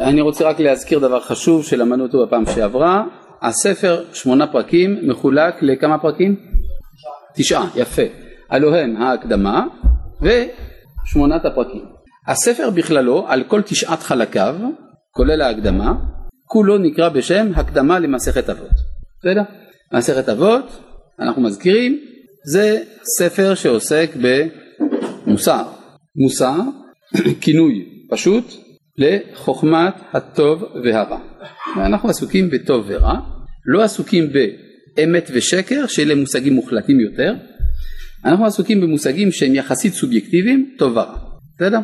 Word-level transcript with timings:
אני 0.00 0.20
רוצה 0.20 0.48
רק 0.48 0.60
להזכיר 0.60 0.98
דבר 0.98 1.20
חשוב 1.20 1.64
שלמדנו 1.64 2.02
אותו 2.02 2.26
בפעם 2.26 2.46
שעברה, 2.54 3.04
הספר 3.42 4.04
שמונה 4.12 4.46
פרקים 4.46 4.96
מחולק 5.02 5.62
לכמה 5.62 5.98
פרקים? 5.98 6.36
תשעה, 7.36 7.68
יפה. 7.76 8.02
הלוא 8.50 8.76
הם 8.76 8.96
ההקדמה 8.96 9.66
ושמונת 10.20 11.44
הפרקים. 11.44 11.84
הספר 12.26 12.70
בכללו 12.70 13.24
על 13.28 13.44
כל 13.44 13.62
תשעת 13.62 14.02
חלקיו, 14.02 14.56
כולל 15.10 15.42
ההקדמה, 15.42 15.92
כולו 16.44 16.78
נקרא 16.78 17.08
בשם 17.08 17.50
הקדמה 17.56 17.98
למסכת 17.98 18.50
אבות. 18.50 18.70
בסדר? 19.20 19.42
מסכת 19.94 20.28
אבות, 20.28 20.80
אנחנו 21.20 21.42
מזכירים, 21.42 21.98
זה 22.52 22.82
ספר 23.18 23.54
שעוסק 23.54 24.10
במוסר. 25.26 25.62
מוסר, 26.16 26.60
כינוי 27.40 27.84
פשוט 28.10 28.65
לחוכמת 28.98 29.94
הטוב 30.12 30.64
והרע. 30.84 31.18
ואנחנו 31.76 32.08
עסוקים 32.08 32.50
בטוב 32.50 32.84
ורע, 32.88 33.18
לא 33.66 33.82
עסוקים 33.82 34.32
באמת 34.96 35.30
ושקר 35.34 35.86
שאלה 35.86 36.14
מושגים 36.14 36.52
מוחלטים 36.52 37.00
יותר, 37.00 37.34
אנחנו 38.24 38.46
עסוקים 38.46 38.80
במושגים 38.80 39.32
שהם 39.32 39.54
יחסית 39.54 39.92
סובייקטיביים, 39.92 40.74
טוב 40.78 40.92
ורע. 40.92 41.16
בסדר? 41.56 41.78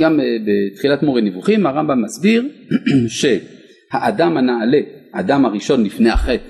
גם 0.00 0.20
אה, 0.20 0.24
בתחילת 0.46 1.02
מורה 1.02 1.20
נבוכים 1.20 1.66
הרמב"ם 1.66 2.02
מסביר 2.02 2.48
שהאדם 3.18 4.36
הנעלה, 4.36 4.78
האדם 5.14 5.44
הראשון 5.44 5.84
לפני 5.84 6.10
החטא, 6.10 6.44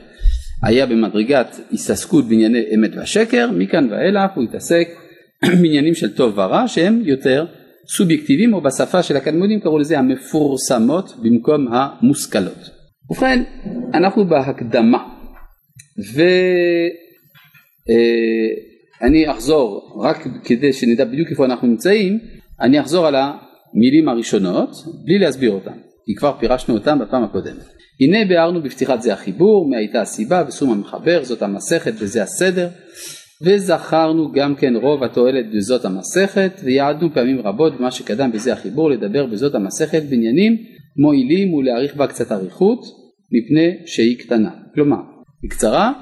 היה 0.62 0.86
במדרגת 0.86 1.56
הסתסקות 1.72 2.28
בענייני 2.28 2.64
אמת 2.74 2.90
והשקר, 2.96 3.50
מכאן 3.50 3.88
ואילך 3.90 4.30
הוא 4.34 4.44
התעסק 4.44 4.88
בעניינים 5.60 5.94
של 5.94 6.12
טוב 6.12 6.38
ורע 6.38 6.68
שהם 6.68 7.02
יותר 7.04 7.46
סובייקטיביים 7.86 8.54
או 8.54 8.60
בשפה 8.60 9.02
של 9.02 9.16
הקדמונים 9.16 9.60
קראו 9.60 9.78
לזה 9.78 9.98
המפורסמות 9.98 11.12
במקום 11.22 11.68
המושכלות. 11.72 12.70
ובכן 13.10 13.42
אנחנו 13.94 14.24
בהקדמה 14.24 15.08
ואני 19.02 19.26
אה, 19.26 19.30
אחזור 19.30 19.98
רק 20.04 20.26
כדי 20.44 20.72
שנדע 20.72 21.04
בדיוק 21.04 21.28
איפה 21.30 21.44
אנחנו 21.44 21.68
נמצאים 21.68 22.18
אני 22.60 22.80
אחזור 22.80 23.06
על 23.06 23.14
המילים 23.14 24.08
הראשונות 24.08 24.70
בלי 25.04 25.18
להסביר 25.18 25.50
אותן 25.50 25.78
כי 26.06 26.14
כבר 26.14 26.32
פירשנו 26.38 26.74
אותן 26.74 26.98
בפעם 26.98 27.24
הקודמת. 27.24 27.64
הנה 28.00 28.24
ביארנו 28.28 28.62
בפתיחת 28.62 29.02
זה 29.02 29.12
החיבור, 29.12 29.70
מה 29.70 29.76
הייתה 29.76 30.00
הסיבה 30.00 30.44
וסום 30.48 30.72
המחבר, 30.72 31.24
זאת 31.24 31.42
המסכת 31.42 31.92
וזה 31.98 32.22
הסדר, 32.22 32.68
וזכרנו 33.44 34.32
גם 34.32 34.54
כן 34.54 34.76
רוב 34.76 35.04
התועלת 35.04 35.44
בזאת 35.54 35.84
המסכת, 35.84 36.60
ויעדנו 36.64 37.14
פעמים 37.14 37.40
רבות 37.40 37.78
במה 37.78 37.90
שקדם 37.90 38.32
בזה 38.32 38.52
החיבור 38.52 38.90
לדבר 38.90 39.26
בזאת 39.26 39.54
המסכת 39.54 40.02
בעניינים 40.02 40.56
מועילים 40.96 41.54
ולהאריך 41.54 41.96
בה 41.96 42.06
קצת 42.06 42.32
אריכות, 42.32 42.80
מפני 43.32 43.86
שהיא 43.86 44.18
קטנה. 44.18 44.50
כלומר, 44.74 44.96
בקצרה, 45.44 45.92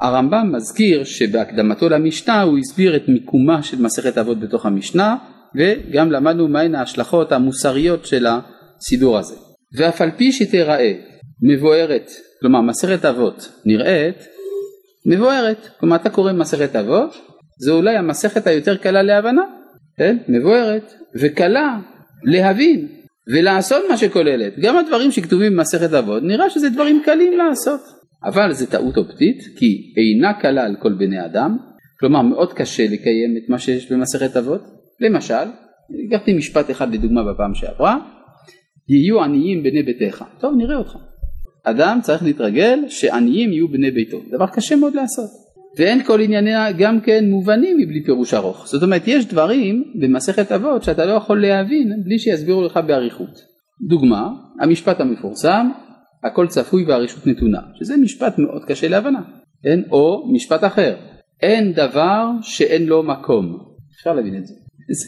הרמב"ם 0.00 0.52
מזכיר 0.52 1.04
שבהקדמתו 1.04 1.88
למשנה 1.88 2.42
הוא 2.42 2.58
הסביר 2.58 2.96
את 2.96 3.08
מיקומה 3.08 3.62
של 3.62 3.82
מסכת 3.82 4.18
אבות 4.18 4.40
בתוך 4.40 4.66
המשנה, 4.66 5.16
וגם 5.54 6.12
למדנו 6.12 6.48
מהן 6.48 6.74
ההשלכות 6.74 7.32
המוסריות 7.32 8.06
של 8.06 8.26
הסידור 8.26 9.18
הזה. 9.18 9.34
ואף 9.78 10.00
על 10.00 10.10
פי 10.16 10.32
שתיראה 10.32 10.92
מבוארת, 11.42 12.10
כלומר 12.40 12.60
מסכת 12.60 13.04
אבות 13.04 13.52
נראית 13.66 14.35
מבוארת, 15.06 15.68
כלומר 15.80 15.96
אתה 15.96 16.10
קורא 16.10 16.32
מסכת 16.32 16.76
אבות, 16.76 17.16
זה 17.58 17.72
אולי 17.72 17.96
המסכת 17.96 18.46
היותר 18.46 18.76
קלה 18.76 19.02
להבנה, 19.02 19.42
כן? 19.98 20.16
מבוארת, 20.28 20.92
וקלה 21.20 21.78
להבין 22.24 22.88
ולעשות 23.34 23.82
מה 23.90 23.96
שכוללת. 23.96 24.58
גם 24.58 24.78
הדברים 24.78 25.10
שכתובים 25.10 25.52
במסכת 25.52 25.94
אבות 25.94 26.22
נראה 26.22 26.50
שזה 26.50 26.70
דברים 26.70 27.02
קלים 27.04 27.38
לעשות, 27.38 27.80
אבל 28.24 28.52
זה 28.52 28.70
טעות 28.70 28.96
אופטית 28.96 29.42
כי 29.56 29.92
אינה 29.96 30.40
קלה 30.40 30.64
על 30.64 30.76
כל 30.82 30.92
בני 30.92 31.24
אדם, 31.24 31.56
כלומר 32.00 32.22
מאוד 32.22 32.52
קשה 32.52 32.84
לקיים 32.84 33.36
את 33.36 33.50
מה 33.50 33.58
שיש 33.58 33.92
במסכת 33.92 34.36
אבות, 34.36 34.62
למשל, 35.00 35.44
לקחתי 36.10 36.32
משפט 36.32 36.70
אחד 36.70 36.94
לדוגמה 36.94 37.20
בפעם 37.32 37.54
שעברה, 37.54 37.98
יהיו 38.88 39.22
עניים 39.22 39.62
בני 39.62 39.82
ביתך, 39.82 40.24
טוב 40.40 40.54
נראה 40.56 40.76
אותך, 40.76 40.96
אדם 41.68 41.98
צריך 42.02 42.22
להתרגל 42.22 42.78
שעניים 42.88 43.52
יהיו 43.52 43.68
בני 43.68 43.90
ביתו, 43.90 44.20
דבר 44.32 44.46
קשה 44.46 44.76
מאוד 44.76 44.94
לעשות. 44.94 45.30
ואין 45.78 46.02
כל 46.02 46.20
ענייניה 46.20 46.72
גם 46.72 47.00
כן 47.00 47.24
מובנים 47.30 47.76
מבלי 47.78 48.04
פירוש 48.04 48.34
ארוך. 48.34 48.66
זאת 48.66 48.82
אומרת 48.82 49.02
יש 49.06 49.26
דברים 49.26 49.84
במסכת 50.00 50.52
אבות 50.52 50.82
שאתה 50.82 51.04
לא 51.04 51.12
יכול 51.12 51.42
להבין 51.42 51.92
בלי 52.04 52.18
שיסבירו 52.18 52.62
לך 52.62 52.80
באריכות. 52.86 53.40
דוגמה, 53.88 54.28
המשפט 54.60 55.00
המפורסם, 55.00 55.70
הכל 56.24 56.46
צפוי 56.46 56.84
והרשות 56.84 57.26
נתונה, 57.26 57.60
שזה 57.74 57.96
משפט 57.96 58.38
מאוד 58.38 58.64
קשה 58.64 58.88
להבנה, 58.88 59.22
כן? 59.62 59.80
או 59.90 60.32
משפט 60.34 60.64
אחר, 60.64 60.96
אין 61.42 61.72
דבר 61.72 62.26
שאין 62.42 62.86
לו 62.86 63.02
מקום. 63.02 63.58
אפשר 63.96 64.14
להבין 64.14 64.36
את 64.36 64.46
זה. 64.46 64.54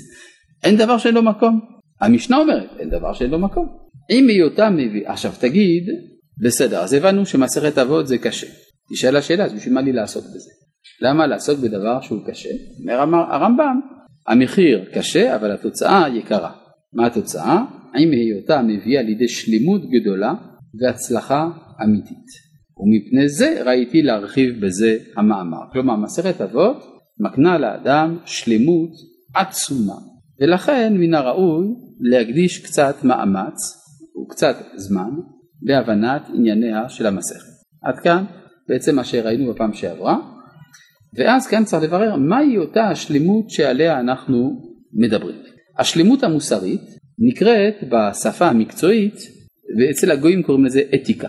אין 0.65 0.77
דבר 0.77 0.99
שאין 0.99 1.15
לו 1.15 1.23
מקום. 1.23 1.61
המשנה 2.01 2.37
אומרת, 2.37 2.69
אין 2.79 2.91
דבר 2.91 3.13
שאין 3.13 3.31
לו 3.31 3.39
מקום. 3.39 3.69
אם 4.11 4.29
היותה 4.29 4.71
מביא, 4.71 5.09
עכשיו 5.09 5.33
תגיד, 5.41 5.85
בסדר, 6.41 6.81
אז 6.81 6.93
הבנו 6.93 7.27
שמסכת 7.27 7.79
אבות 7.79 8.09
זה 8.09 8.19
קשה. 8.19 8.47
תשאל 8.93 9.17
השאלה, 9.17 9.45
אז 9.45 9.53
בשביל 9.53 9.75
מה 9.75 9.81
לי 9.81 9.93
לעסוק 9.93 10.25
בזה? 10.25 10.51
למה 11.03 11.27
לעסוק 11.27 11.59
בדבר 11.59 12.01
שהוא 12.01 12.19
קשה? 12.27 12.49
אומר 13.01 13.17
הרמב"ם, 13.19 13.81
המחיר 14.29 14.85
קשה 14.95 15.37
אבל 15.37 15.53
התוצאה 15.53 16.09
יקרה. 16.09 16.53
מה 16.93 17.07
התוצאה? 17.07 17.65
האם 17.95 18.11
היותה 18.11 18.63
מביאה 18.63 19.03
לידי 19.03 19.29
שלמות 19.29 19.83
גדולה 19.91 20.35
והצלחה 20.81 21.49
אמיתית. 21.85 22.49
ומפני 22.79 23.29
זה 23.29 23.63
ראיתי 23.67 24.03
להרחיב 24.03 24.67
בזה 24.67 24.99
המאמר. 25.17 25.61
כלומר 25.73 25.97
מסכת 25.97 26.41
אבות 26.41 26.77
מקנה 27.21 27.59
לאדם 27.59 28.19
שלמות 28.25 28.91
עצומה 29.35 29.95
ולכן 30.41 30.95
מן 30.97 31.15
הראוי 31.15 31.67
להקדיש 32.01 32.67
קצת 32.67 33.05
מאמץ 33.05 33.55
וקצת 34.23 34.57
זמן 34.77 35.11
בהבנת 35.63 36.23
ענייניה 36.35 36.89
של 36.89 37.07
המסכת. 37.07 37.49
עד 37.83 37.99
כאן 37.99 38.25
בעצם 38.69 38.97
מה 38.97 39.05
שראינו 39.05 39.53
בפעם 39.53 39.73
שעברה, 39.73 40.17
ואז 41.19 41.47
כאן 41.47 41.65
צריך 41.65 41.83
לברר 41.83 42.17
מהי 42.17 42.59
אותה 42.59 42.89
השלמות 42.89 43.51
שעליה 43.51 44.01
אנחנו 44.01 44.63
מדברים. 44.93 45.37
השלמות 45.79 46.23
המוסרית 46.23 46.81
נקראת 47.19 47.75
בשפה 47.89 48.49
המקצועית, 48.49 49.15
ואצל 49.79 50.11
הגויים 50.11 50.43
קוראים 50.43 50.65
לזה 50.65 50.83
אתיקה. 50.95 51.29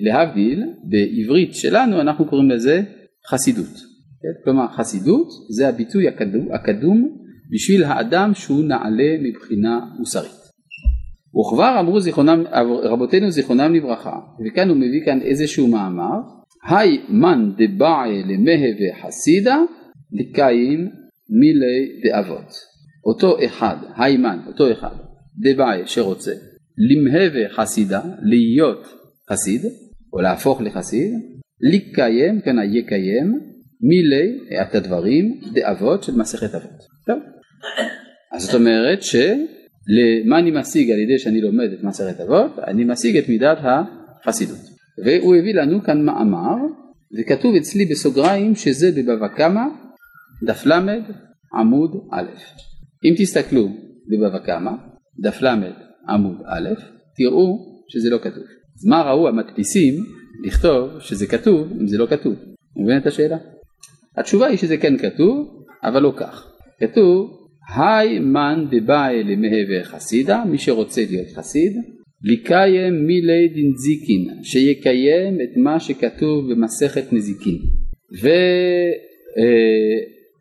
להבדיל, 0.00 0.64
בעברית 0.84 1.54
שלנו 1.54 2.00
אנחנו 2.00 2.24
קוראים 2.24 2.50
לזה 2.50 2.82
חסידות. 3.30 3.74
כן? 4.22 4.44
כלומר 4.44 4.66
חסידות 4.76 5.28
זה 5.56 5.68
הביטוי 5.68 6.08
הקדום, 6.08 6.48
הקדום 6.52 7.18
בשביל 7.52 7.84
האדם 7.84 8.34
שהוא 8.34 8.64
נעלה 8.64 9.16
מבחינה 9.22 9.80
מוסרית. 9.98 10.41
וכבר 11.40 11.80
אמרו 11.80 12.00
זיכרונם, 12.00 12.44
רבותינו 12.82 13.30
זיכרונם 13.30 13.74
לברכה, 13.74 14.18
וכאן 14.46 14.68
הוא 14.68 14.76
מביא 14.76 15.00
כאן 15.04 15.20
איזשהו 15.22 15.68
מאמר, 15.68 16.20
היי 16.68 16.98
מן 17.08 17.52
דבעי 17.58 18.22
למהה 18.22 18.70
וחסידה 18.78 19.58
לקיים 20.12 20.88
מילי 21.40 22.00
דאבות. 22.04 22.52
אותו 23.06 23.44
אחד, 23.44 23.76
היי 23.96 24.16
מן, 24.16 24.38
אותו 24.46 24.72
אחד, 24.72 24.96
דבעי 25.42 25.82
שרוצה, 25.86 26.32
למהה 26.78 27.28
וחסידה, 27.34 28.00
להיות 28.22 28.86
חסיד, 29.30 29.62
או 30.12 30.20
להפוך 30.20 30.60
לחסיד, 30.60 31.12
לקיים, 31.60 32.40
כן 32.40 32.56
יקיים, 32.72 33.40
מילי, 33.80 34.38
את 34.62 34.74
הדברים, 34.74 35.40
דאבות 35.54 36.02
של 36.02 36.16
מסכת 36.16 36.54
אבות. 36.54 36.80
טוב. 37.06 37.18
אז 38.32 38.42
זאת 38.42 38.54
אומרת 38.54 39.02
ש... 39.02 39.16
למה 39.88 40.38
אני 40.38 40.50
משיג 40.50 40.90
על 40.90 40.98
ידי 40.98 41.18
שאני 41.18 41.40
לומד 41.40 41.72
את 41.72 41.84
מסכת 41.84 42.20
אבות? 42.20 42.58
אני 42.66 42.84
משיג 42.84 43.16
את 43.16 43.28
מידת 43.28 43.58
החסידות. 43.60 44.58
והוא 45.04 45.36
הביא 45.36 45.54
לנו 45.54 45.82
כאן 45.82 46.04
מאמר, 46.04 46.56
וכתוב 47.18 47.54
אצלי 47.54 47.86
בסוגריים 47.86 48.54
שזה 48.54 48.90
בבבא 48.96 49.28
קמא, 49.28 49.64
דף 50.46 50.66
ל 50.66 50.72
עמוד 51.54 51.90
א'. 52.12 52.30
אם 53.04 53.14
תסתכלו 53.18 53.68
בבבא 54.10 54.38
קמא, 54.38 54.70
דף 55.20 55.42
ל 55.42 55.46
עמוד 56.08 56.36
א', 56.46 56.68
תראו 57.16 57.58
שזה 57.88 58.10
לא 58.10 58.18
כתוב. 58.18 58.44
אז 58.78 58.86
מה 58.86 59.02
ראו 59.02 59.28
המדפיסים 59.28 59.94
לכתוב 60.44 61.00
שזה 61.00 61.26
כתוב 61.26 61.68
אם 61.80 61.86
זה 61.86 61.98
לא 61.98 62.06
כתוב? 62.06 62.34
מבין 62.76 62.98
את 62.98 63.06
השאלה? 63.06 63.36
התשובה 64.16 64.46
היא 64.46 64.58
שזה 64.58 64.76
כן 64.76 64.98
כתוב, 64.98 65.64
אבל 65.84 66.02
לא 66.02 66.12
כך. 66.16 66.52
כתוב 66.80 67.41
היי 67.76 68.18
מן 68.18 68.64
דבאי 68.70 69.24
למהווה 69.24 69.84
חסידה, 69.84 70.44
מי 70.44 70.58
שרוצה 70.58 71.04
להיות 71.10 71.28
חסיד, 71.34 71.72
לקיים 72.24 73.06
מילי 73.06 73.48
דנזיקין, 73.48 74.42
שיקיים 74.44 75.34
את 75.40 75.56
מה 75.56 75.80
שכתוב 75.80 76.52
במסכת 76.52 77.12
נזיקין. 77.12 77.58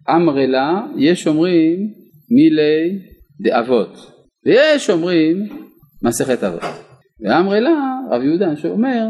ואמרלה, 0.07 0.81
יש 0.97 1.27
אומרים 1.27 1.93
מילי 2.29 2.99
דאבות, 3.41 3.97
ויש 4.45 4.89
אומרים 4.89 5.47
מסכת 6.03 6.43
אבות. 6.43 6.61
ואמרי 7.21 7.61
לה 7.61 7.99
רב 8.11 8.21
יהודה 8.23 8.55
שאומר 8.55 9.07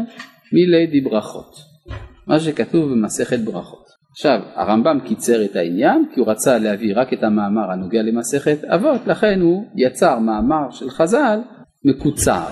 מלידי 0.52 1.00
ברכות, 1.00 1.54
מה 2.26 2.40
שכתוב 2.40 2.90
במסכת 2.90 3.38
ברכות. 3.38 3.81
עכשיו 4.12 4.40
הרמב"ם 4.54 4.98
קיצר 5.04 5.44
את 5.44 5.56
העניין 5.56 6.04
כי 6.14 6.20
הוא 6.20 6.28
רצה 6.28 6.58
להביא 6.58 6.92
רק 6.96 7.12
את 7.12 7.22
המאמר 7.22 7.70
הנוגע 7.72 8.02
למסכת 8.02 8.64
אבות 8.64 9.06
לכן 9.06 9.40
הוא 9.40 9.64
יצר 9.76 10.18
מאמר 10.18 10.70
של 10.70 10.90
חז"ל 10.90 11.40
מקוצר. 11.84 12.44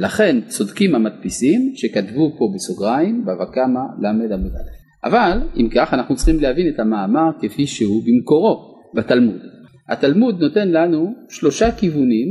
לכן 0.00 0.40
צודקים 0.46 0.94
המדפיסים 0.94 1.72
שכתבו 1.74 2.30
פה 2.38 2.44
בסוגריים 2.54 3.22
בבא 3.22 3.44
קמא 3.44 3.80
ל' 4.02 4.06
עמוד 4.06 4.52
א'. 4.52 4.78
אבל 5.04 5.40
אם 5.56 5.68
כך 5.74 5.94
אנחנו 5.94 6.16
צריכים 6.16 6.40
להבין 6.40 6.74
את 6.74 6.80
המאמר 6.80 7.30
כפי 7.40 7.66
שהוא 7.66 8.02
במקורו 8.06 8.74
בתלמוד. 8.96 9.40
התלמוד 9.88 10.40
נותן 10.40 10.68
לנו 10.68 11.14
שלושה 11.28 11.72
כיוונים 11.72 12.28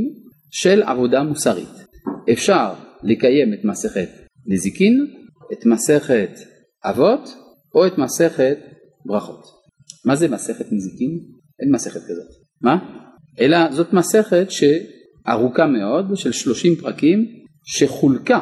של 0.50 0.82
עבודה 0.82 1.22
מוסרית. 1.22 1.84
אפשר 2.32 2.72
לקיים 3.02 3.54
את 3.54 3.64
מסכת 3.64 4.08
נזיקין, 4.46 5.06
את 5.52 5.66
מסכת 5.66 6.30
אבות 6.84 7.28
או 7.74 7.86
את 7.86 7.98
מסכת 7.98 8.58
ברכות. 9.06 9.44
מה 10.04 10.16
זה 10.16 10.28
מסכת 10.28 10.66
נזיקין? 10.72 11.20
אין 11.60 11.72
מסכת 11.72 12.00
כזאת. 12.00 12.30
מה? 12.62 12.76
אלא 13.40 13.72
זאת 13.72 13.92
מסכת 13.92 14.46
שארוכה 14.50 15.66
מאוד 15.66 16.16
של 16.16 16.32
30 16.32 16.76
פרקים 16.76 17.26
שחולקה 17.64 18.38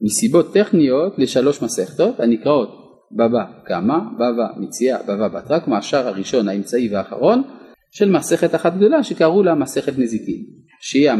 מסיבות 0.00 0.54
טכניות 0.54 1.18
לשלוש 1.18 1.62
מסכתות 1.62 2.20
הנקראות 2.20 2.68
בבא 3.12 3.44
קמא, 3.64 3.98
בבא 4.14 4.60
מציאה, 4.60 5.02
בבא 5.02 5.28
בתרא, 5.28 5.60
כמו 5.60 5.76
השער 5.76 6.08
הראשון, 6.08 6.48
האמצעי 6.48 6.88
והאחרון 6.88 7.42
של 7.90 8.10
מסכת 8.10 8.54
אחת 8.54 8.76
גדולה 8.76 9.02
שקראו 9.02 9.42
לה 9.42 9.54
מסכת 9.54 9.98
נזיקין, 9.98 10.44
שהיא 10.80 11.10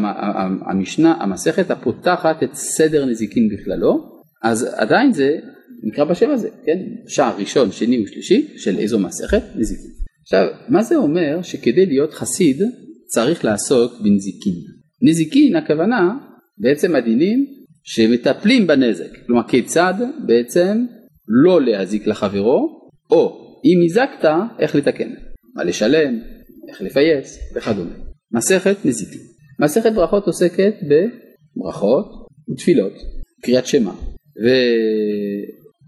המשנה, 0.71 1.15
המסכת 1.19 1.71
הפותחת 1.71 2.43
את 2.43 2.53
סדר 2.53 3.05
נזיקין 3.05 3.49
בכללו, 3.49 4.21
אז 4.43 4.73
עדיין 4.77 5.13
זה 5.13 5.39
נקרא 5.83 6.03
בשם 6.03 6.29
הזה, 6.29 6.49
כן? 6.65 6.79
שער 7.07 7.37
ראשון, 7.37 7.71
שני 7.71 8.03
ושלישי 8.03 8.47
של 8.57 8.77
איזו 8.77 8.99
מסכת? 8.99 9.41
נזיקין. 9.55 9.91
עכשיו, 10.21 10.47
מה 10.69 10.83
זה 10.83 10.95
אומר 10.95 11.41
שכדי 11.41 11.85
להיות 11.85 12.13
חסיד 12.13 12.61
צריך 13.05 13.45
לעסוק 13.45 13.93
בנזיקין? 14.03 14.53
נזיקין 15.01 15.55
הכוונה 15.55 16.17
בעצם 16.57 16.95
הדינים 16.95 17.45
שמטפלים 17.83 18.67
בנזק, 18.67 19.25
כלומר 19.25 19.47
כיצד 19.47 19.93
בעצם 20.27 20.85
לא 21.27 21.61
להזיק 21.61 22.07
לחברו, 22.07 22.89
או 23.11 23.39
אם 23.65 23.85
הזקת, 23.85 24.29
איך 24.59 24.75
לתקן, 24.75 25.09
מה 25.55 25.63
לשלם, 25.63 26.19
איך 26.69 26.81
לפייס 26.81 27.39
וכדומה. 27.55 27.91
מסכת 28.31 28.85
נזיקין. 28.85 29.21
מסכת 29.59 29.91
ברכות 29.91 30.27
עוסקת 30.27 30.73
בברכות 30.83 32.05
ותפילות, 32.51 32.93
קריאת 33.41 33.65
שמע. 33.65 33.91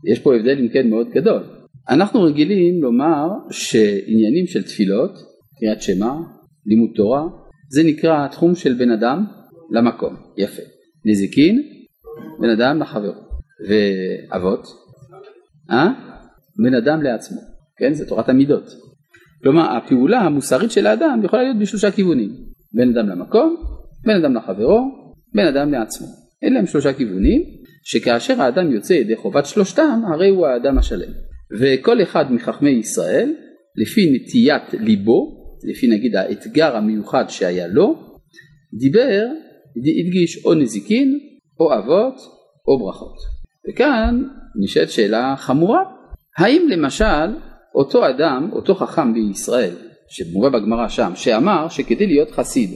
ויש 0.06 0.20
פה 0.20 0.36
הבדל 0.36 0.60
אם 0.60 0.68
כן 0.74 0.90
מאוד 0.90 1.08
גדול. 1.10 1.44
אנחנו 1.90 2.22
רגילים 2.22 2.82
לומר 2.82 3.28
שעניינים 3.52 4.48
של 4.48 4.64
תפילות, 4.64 5.12
קריאת 5.60 5.82
שמע, 5.82 6.12
לימוד 6.66 6.90
תורה, 6.96 7.24
זה 7.70 7.84
נקרא 7.84 8.26
התחום 8.26 8.56
של 8.56 8.74
בן 8.74 8.92
אדם 8.92 9.26
למקום, 9.72 10.16
יפה. 10.38 10.62
נזיקין, 11.06 11.64
בן 12.40 12.50
אדם 12.50 12.80
לחברו. 12.80 13.32
ואבות, 13.68 14.68
אה? 15.72 15.88
בן 16.64 16.74
אדם 16.74 17.02
לעצמו, 17.02 17.42
כן? 17.78 17.94
זה 17.94 18.08
תורת 18.08 18.30
המידות. 18.30 18.64
כלומר 19.44 19.78
הפעולה 19.78 20.20
המוסרית 20.20 20.72
של 20.72 20.88
האדם 20.88 21.22
יכולה 21.24 21.44
להיות 21.44 21.58
בשלושה 21.60 21.92
כיוונים, 21.92 22.30
בין 22.74 22.98
אדם 22.98 23.10
למקום, 23.10 23.56
בין 24.06 24.16
אדם 24.16 24.36
לחברו, 24.36 24.80
בין 25.34 25.48
אדם 25.48 25.72
לעצמו. 25.72 26.08
אלה 26.44 26.60
הם 26.60 26.66
שלושה 26.66 26.94
כיוונים 26.94 27.44
שכאשר 27.84 28.42
האדם 28.42 28.72
יוצא 28.72 28.94
ידי 28.94 29.16
חובת 29.16 29.46
שלושתם 29.46 30.02
הרי 30.14 30.30
הוא 30.30 30.48
האדם 30.48 30.78
השלם. 30.78 31.12
וכל 31.60 32.02
אחד 32.04 32.32
מחכמי 32.32 32.70
ישראל 32.70 33.34
לפי 33.76 34.10
נטיית 34.12 34.74
ליבו, 34.74 35.42
לפי 35.64 35.88
נגיד 35.88 36.16
האתגר 36.16 36.76
המיוחד 36.76 37.26
שהיה 37.30 37.68
לו, 37.68 37.96
דיבר, 38.80 39.26
הדגיש 39.78 40.46
או 40.46 40.54
נזיקין 40.54 41.20
או 41.60 41.74
אבות 41.78 42.16
או 42.68 42.80
ברכות. 42.80 43.18
וכאן 43.70 44.24
נשאלת 44.56 44.90
שאלה 44.90 45.36
חמורה, 45.38 45.84
האם 46.38 46.68
למשל 46.70 47.36
אותו 47.76 48.10
אדם, 48.10 48.50
אותו 48.52 48.76
חכם 48.76 49.14
בישראל, 49.14 49.74
שמובא 50.10 50.50
בגמרא 50.50 50.88
שם, 50.88 51.12
שאמר 51.16 51.70
שכדי 51.70 52.08
להיות 52.08 52.32
חסיד, 52.32 52.70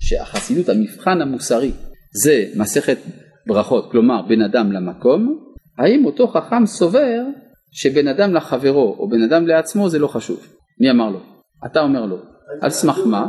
שהחסידות, 0.00 0.68
המבחן 0.68 1.22
המוסרי, 1.22 1.70
זה 2.12 2.44
מסכת 2.56 2.98
ברכות, 3.50 3.90
כלומר 3.90 4.22
בין 4.28 4.42
אדם 4.42 4.72
למקום, 4.72 5.38
האם 5.78 6.04
אותו 6.04 6.28
חכם 6.28 6.66
סובר 6.66 7.22
שבין 7.72 8.08
אדם 8.08 8.34
לחברו 8.34 8.96
או 8.98 9.08
בין 9.08 9.22
אדם 9.22 9.46
לעצמו 9.46 9.88
זה 9.88 9.98
לא 9.98 10.06
חשוב? 10.06 10.46
מי 10.80 10.90
אמר 10.90 11.10
לו? 11.10 11.20
אתה 11.66 11.80
אומר 11.80 12.06
לו. 12.06 12.16
על 12.60 12.70
סמך 12.70 12.98
מה? 13.06 13.28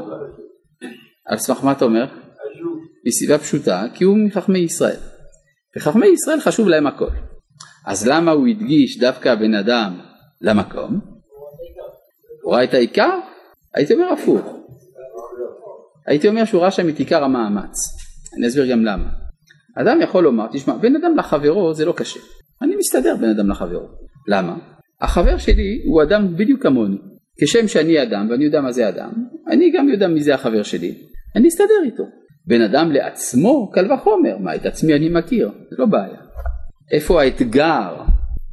על 1.25 1.37
סמך 1.37 1.63
מה 1.63 1.71
אתה 1.71 1.85
אומר? 1.85 2.05
מסיבה 3.07 3.37
פשוטה, 3.37 3.83
כי 3.93 4.03
הוא 4.03 4.17
מחכמי 4.17 4.59
ישראל. 4.59 4.99
וחכמי 5.77 6.07
ישראל 6.07 6.39
חשוב 6.39 6.67
להם 6.67 6.87
הכל. 6.87 7.09
אז 7.85 8.07
למה 8.07 8.31
הוא 8.31 8.47
הדגיש 8.47 8.99
דווקא 8.99 9.35
בין 9.35 9.55
אדם 9.55 9.99
למקום? 10.41 10.99
הוא 12.43 12.53
ראה 12.53 12.63
את 12.63 12.73
העיקר? 12.73 13.19
הייתי 13.75 13.93
אומר 13.93 14.13
הפוך. 14.13 14.57
הייתי 16.07 16.27
אומר 16.27 16.45
שהוא 16.45 16.61
ראה 16.61 16.71
שם 16.71 16.89
את 16.89 16.99
עיקר 16.99 17.23
המאמץ. 17.23 17.75
אני 18.37 18.47
אסביר 18.47 18.71
גם 18.71 18.85
למה. 18.85 19.20
אדם 19.77 20.01
יכול 20.01 20.23
לומר, 20.23 20.47
תשמע, 20.51 20.77
בין 20.77 20.95
אדם 20.95 21.17
לחברו 21.17 21.73
זה 21.73 21.85
לא 21.85 21.93
קשה. 21.97 22.19
אני 22.61 22.75
מסתדר 22.75 23.15
בין 23.15 23.29
אדם 23.29 23.49
לחברו. 23.49 23.87
למה? 24.27 24.57
החבר 25.01 25.37
שלי 25.37 25.81
הוא 25.85 26.03
אדם 26.03 26.35
בדיוק 26.37 26.63
כמוני. 26.63 26.97
כשם 27.41 27.67
שאני 27.67 28.03
אדם 28.03 28.27
ואני 28.29 28.45
יודע 28.45 28.61
מה 28.61 28.71
זה 28.71 28.89
אדם, 28.89 29.11
אני 29.47 29.71
גם 29.71 29.89
יודע 29.89 30.07
מי 30.07 30.21
זה 30.21 30.33
החבר 30.33 30.63
שלי. 30.63 30.95
אני 31.35 31.47
אסתדר 31.47 31.81
איתו. 31.85 32.03
בין 32.47 32.61
אדם 32.61 32.91
לעצמו, 32.91 33.71
קל 33.71 33.93
וחומר. 33.93 34.37
מה, 34.37 34.55
את 34.55 34.65
עצמי 34.65 34.93
אני 34.93 35.09
מכיר, 35.09 35.51
זה 35.69 35.75
לא 35.79 35.85
בעיה. 35.85 36.21
איפה 36.91 37.21
האתגר 37.21 37.95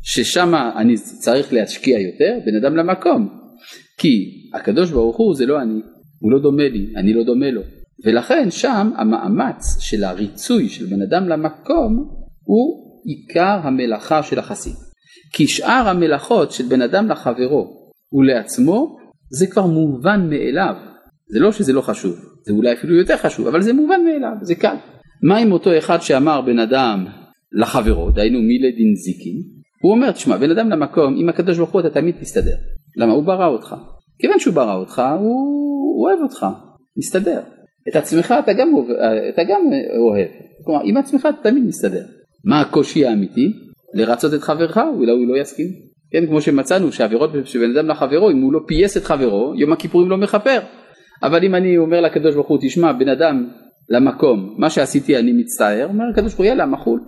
ששם 0.03 0.55
אני 0.77 0.95
צריך 0.97 1.53
להשקיע 1.53 1.99
יותר? 1.99 2.39
בין 2.45 2.57
אדם 2.65 2.77
למקום. 2.77 3.29
כי 3.99 4.11
הקדוש 4.55 4.91
ברוך 4.91 5.17
הוא 5.17 5.35
זה 5.35 5.47
לא 5.47 5.63
אני, 5.63 5.81
הוא 6.19 6.33
לא 6.33 6.39
דומה 6.39 6.69
לי, 6.69 6.93
אני 6.97 7.13
לא 7.13 7.25
דומה 7.25 7.51
לו. 7.51 7.63
ולכן 8.05 8.51
שם 8.51 8.91
המאמץ 8.97 9.77
של 9.81 10.05
הריצוי 10.05 10.69
של 10.69 10.87
בן 10.87 11.03
אדם 11.03 11.29
למקום 11.29 12.09
הוא 12.45 12.89
עיקר 13.05 13.61
המלאכה 13.63 14.23
של 14.23 14.39
החסיד. 14.39 14.75
כי 15.33 15.49
שאר 15.49 15.89
המלאכות 15.89 16.53
של 16.53 16.65
בן 16.65 16.83
אדם 16.83 17.09
לחברו 17.09 17.93
ולעצמו 18.13 18.97
זה 19.31 19.47
כבר 19.47 19.67
מובן 19.67 20.31
מאליו. 20.31 20.75
זה 21.33 21.41
לא 21.41 21.53
שזה 21.53 21.73
לא 21.73 21.81
חשוב, 21.81 22.15
זה 22.47 22.53
אולי 22.53 22.73
אפילו 22.73 22.95
יותר 22.95 23.17
חשוב, 23.17 23.47
אבל 23.47 23.63
זה 23.63 23.73
מובן 23.73 24.01
מאליו, 24.05 24.33
זה 24.43 24.55
קל. 24.55 24.75
מה 25.23 25.39
עם 25.39 25.53
אותו 25.53 25.79
אחד 25.79 25.99
שאמר 26.03 26.41
בן 26.41 26.59
אדם 26.59 27.07
לחברו, 27.53 28.11
דהיינו 28.11 28.39
מילדין 28.39 28.95
זיקין? 28.95 29.43
הוא 29.83 29.93
אומר, 29.93 30.11
תשמע, 30.11 30.37
בן 30.37 30.51
אדם 30.51 30.71
למקום, 30.71 31.15
עם 31.19 31.29
הקדוש 31.29 31.59
ברוך 31.59 31.71
הוא 31.71 31.81
אתה 31.81 31.91
תמיד 31.91 32.15
תסתדר. 32.21 32.57
למה? 32.97 33.13
הוא 33.13 33.25
ברא 33.25 33.47
אותך. 33.47 33.75
כיוון 34.19 34.39
שהוא 34.39 34.55
ברא 34.55 34.75
אותך, 34.75 35.03
הוא 35.19 36.05
אוהב 36.05 36.19
אותך, 36.23 36.47
מסתדר. 36.99 37.41
את 37.91 37.97
עצמך 37.97 38.35
אתה 38.45 38.53
גם, 38.53 38.69
אתה 39.35 39.43
גם 39.43 39.61
אוהב. 39.99 40.29
כלומר, 40.65 40.81
עם 40.85 40.97
עצמך 40.97 41.29
אתה 41.31 41.51
תמיד 41.51 41.65
מסתדר. 41.65 42.05
מה 42.45 42.61
הקושי 42.61 43.07
האמיתי? 43.07 43.53
לרצות 43.95 44.35
את 44.35 44.43
חברך, 44.43 44.79
אולי 44.97 45.13
הוא 45.13 45.27
לא 45.27 45.41
יסכים. 45.41 45.67
כן, 46.13 46.27
כמו 46.27 46.41
שמצאנו 46.41 46.93
שעבירות 46.93 47.31
שבין 47.45 47.77
אדם 47.77 47.89
לחברו, 47.89 48.31
אם 48.31 48.41
הוא 48.43 48.53
לא 48.53 48.61
פייס 48.67 48.97
את 48.97 49.05
חברו, 49.05 49.55
יום 49.57 49.73
הכיפורים 49.73 50.11
לא 50.11 50.17
מכפר. 50.17 50.59
אבל 51.23 51.45
אם 51.45 51.55
אני 51.55 51.79
אומר 51.79 52.01
לקדוש 52.01 52.35
ברוך 52.35 52.49
הוא, 52.49 52.59
תשמע, 52.63 52.93
בן 52.93 53.09
אדם 53.09 53.49
למקום, 53.91 54.55
מה 54.59 54.71
שעשיתי 54.71 55.19
אני 55.19 55.33
מצטער, 55.33 55.87
אומר 55.89 56.05
הקדוש 56.13 56.33
ברוך 56.33 56.39
הוא, 56.39 56.47
יאללה, 56.47 56.67
מחול. 56.67 57.01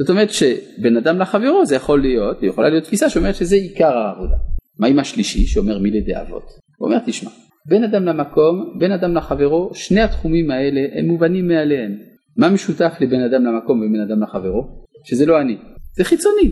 זאת 0.00 0.10
אומרת 0.10 0.30
שבין 0.30 0.96
אדם 0.96 1.18
לחברו 1.18 1.66
זה 1.66 1.76
יכול 1.76 2.00
להיות, 2.00 2.42
יכולה 2.42 2.68
להיות 2.68 2.84
תפיסה 2.84 3.10
שאומרת 3.10 3.34
שזה 3.34 3.56
עיקר 3.56 3.98
העבודה. 3.98 4.36
מה 4.78 4.86
עם 4.86 4.98
השלישי 4.98 5.46
שאומר 5.46 5.78
מי 5.78 5.90
לידי 5.90 6.20
אבות? 6.20 6.44
הוא 6.78 6.88
אומר, 6.88 6.98
תשמע, 7.06 7.30
בין 7.68 7.84
אדם 7.84 8.04
למקום, 8.04 8.74
בין 8.78 8.92
אדם 8.92 9.14
לחברו, 9.14 9.70
שני 9.74 10.00
התחומים 10.00 10.50
האלה 10.50 10.80
הם 10.92 11.06
מובנים 11.06 11.48
מאליהם. 11.48 11.92
מה 12.36 12.48
משותף 12.48 12.92
לבין 13.00 13.20
אדם 13.20 13.44
למקום 13.44 13.78
ובין 13.80 14.00
אדם 14.00 14.22
לחברו? 14.22 14.62
שזה 15.04 15.26
לא 15.26 15.40
אני, 15.40 15.56
זה 15.96 16.04
חיצוני. 16.04 16.50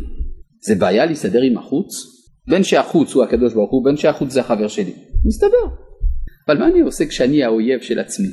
זה 0.66 0.74
בעיה 0.74 1.06
להסתדר 1.06 1.42
עם 1.42 1.58
החוץ? 1.58 1.88
בין 2.48 2.62
שהחוץ 2.62 3.14
הוא 3.14 3.24
הקדוש 3.24 3.54
ברוך 3.54 3.70
הוא, 3.70 3.84
בין 3.84 3.96
שהחוץ 3.96 4.30
זה 4.30 4.40
החבר 4.40 4.68
שלי. 4.68 4.92
מסתדר. 5.26 5.66
אבל 6.48 6.58
מה 6.58 6.68
אני 6.68 6.80
עושה 6.80 7.06
כשאני 7.06 7.44
האויב 7.44 7.80
של 7.80 7.98
עצמי? 7.98 8.28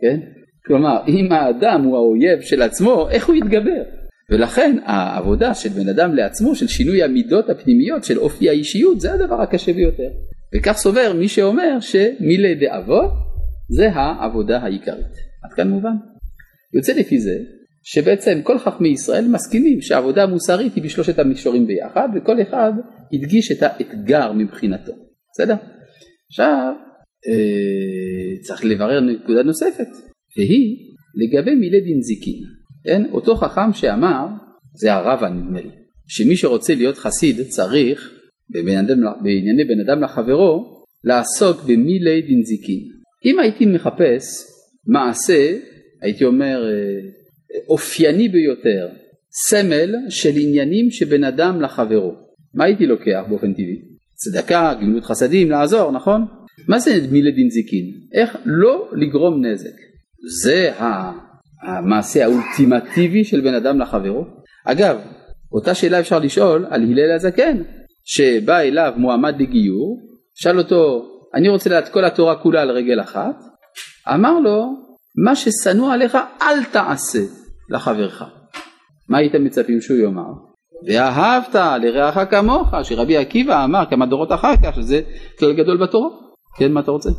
כן? 0.00 0.20
כלומר, 0.66 0.96
אם 1.08 1.32
האדם 1.32 1.82
הוא 1.84 1.96
האויב 1.96 2.40
של 2.40 2.62
עצמו, 2.62 3.08
איך 3.10 3.28
הוא 3.28 3.34
יתגבר? 3.36 3.82
ולכן 4.30 4.76
העבודה 4.84 5.54
של 5.54 5.68
בן 5.68 5.88
אדם 5.88 6.14
לעצמו, 6.14 6.54
של 6.54 6.66
שינוי 6.66 7.02
המידות 7.02 7.50
הפנימיות 7.50 8.04
של 8.04 8.18
אופי 8.18 8.48
האישיות, 8.48 9.00
זה 9.00 9.12
הדבר 9.12 9.42
הקשה 9.42 9.72
ביותר. 9.72 10.08
וכך 10.54 10.76
סובר 10.76 11.12
מי 11.18 11.28
שאומר 11.28 11.80
שמילי 11.80 12.54
דאבות 12.54 13.10
זה 13.68 13.92
העבודה 13.92 14.58
העיקרית. 14.58 15.30
עד 15.44 15.52
כאן 15.56 15.68
מובן. 15.68 15.96
יוצא 16.74 16.92
לפי 16.92 17.20
זה 17.20 17.38
שבעצם 17.82 18.40
כל 18.42 18.58
חכמי 18.58 18.88
ישראל 18.88 19.28
מסכימים 19.28 19.80
שהעבודה 19.80 20.22
המוסרית 20.22 20.74
היא 20.74 20.84
בשלושת 20.84 21.18
המישורים 21.18 21.66
ביחד 21.66 22.08
וכל 22.14 22.42
אחד 22.42 22.72
הדגיש 23.12 23.52
את 23.52 23.62
האתגר 23.62 24.32
מבחינתו, 24.32 24.92
בסדר? 25.32 25.54
עכשיו 26.30 26.72
אה, 27.28 28.42
צריך 28.42 28.64
לברר 28.64 29.00
נקודה 29.00 29.42
נוספת 29.42 29.88
והיא 30.36 30.76
לגבי 31.14 31.54
מילי 31.54 31.80
דין 31.80 32.02
זיקין, 32.02 32.42
כן? 32.84 33.02
אותו 33.12 33.36
חכם 33.36 33.72
שאמר, 33.72 34.26
זה 34.74 34.92
הרבה 34.92 35.28
נדמה 35.28 35.60
לי, 35.60 35.70
שמי 36.08 36.36
שרוצה 36.36 36.74
להיות 36.74 36.98
חסיד 36.98 37.40
צריך 37.40 38.19
בענייני 39.22 39.64
בן 39.64 39.80
אדם 39.80 40.02
לחברו 40.02 40.84
לעסוק 41.04 41.62
במילי 41.62 42.22
דין 42.22 42.42
זיקין. 42.44 42.80
אם 43.24 43.38
הייתי 43.38 43.66
מחפש 43.66 44.46
מעשה, 44.86 45.56
הייתי 46.02 46.24
אומר 46.24 46.64
אה, 46.68 47.10
אופייני 47.68 48.28
ביותר, 48.28 48.88
סמל 49.32 49.94
של 50.08 50.30
עניינים 50.36 50.90
שבן 50.90 51.24
אדם 51.24 51.60
לחברו. 51.60 52.14
מה 52.54 52.64
הייתי 52.64 52.86
לוקח 52.86 53.24
באופן 53.28 53.52
טבעי? 53.52 53.80
צדקה, 54.14 54.74
גמילות 54.80 55.04
חסדים, 55.04 55.50
לעזור, 55.50 55.92
נכון? 55.92 56.24
מה 56.68 56.78
זה 56.78 56.90
מילי 57.10 57.32
דין 57.32 57.50
זיקין? 57.50 57.84
איך 58.12 58.36
לא 58.44 58.90
לגרום 58.92 59.46
נזק. 59.46 59.76
זה 60.42 60.70
המעשה 61.60 62.24
האולטימטיבי 62.24 63.24
של 63.24 63.40
בן 63.40 63.54
אדם 63.54 63.80
לחברו. 63.80 64.24
אגב, 64.66 64.96
אותה 65.52 65.74
שאלה 65.74 66.00
אפשר 66.00 66.18
לשאול 66.18 66.66
על 66.70 66.82
הלל 66.82 67.12
הזקן, 67.12 67.62
שבא 68.04 68.58
אליו 68.58 68.92
מועמד 68.96 69.40
לגיור, 69.40 69.98
שאל 70.34 70.58
אותו, 70.58 71.06
אני 71.34 71.48
רוצה 71.48 71.70
לדעת 71.70 71.88
כל 71.88 72.04
התורה 72.04 72.36
כולה 72.36 72.62
על 72.62 72.70
רגל 72.70 73.00
אחת, 73.00 73.36
אמר 74.14 74.40
לו, 74.40 74.74
מה 75.24 75.36
ששנוא 75.36 75.92
עליך 75.92 76.18
אל 76.42 76.64
תעשה 76.64 77.22
לחברך. 77.70 78.22
מה 79.08 79.18
הייתם 79.18 79.44
מצפים 79.44 79.80
שהוא 79.80 79.98
יאמר? 79.98 80.32
ואהבת 80.86 81.54
לרעך 81.82 82.30
כמוך, 82.30 82.68
שרבי 82.82 83.16
עקיבא 83.16 83.64
אמר 83.64 83.84
כמה 83.90 84.06
דורות 84.06 84.32
אחר 84.32 84.54
כך, 84.64 84.74
שזה 84.74 85.00
כלל 85.38 85.52
גדול 85.52 85.76
בתורה. 85.76 86.08
כן, 86.58 86.72
מה 86.72 86.80
אתה 86.80 86.90
רוצה? 86.90 87.10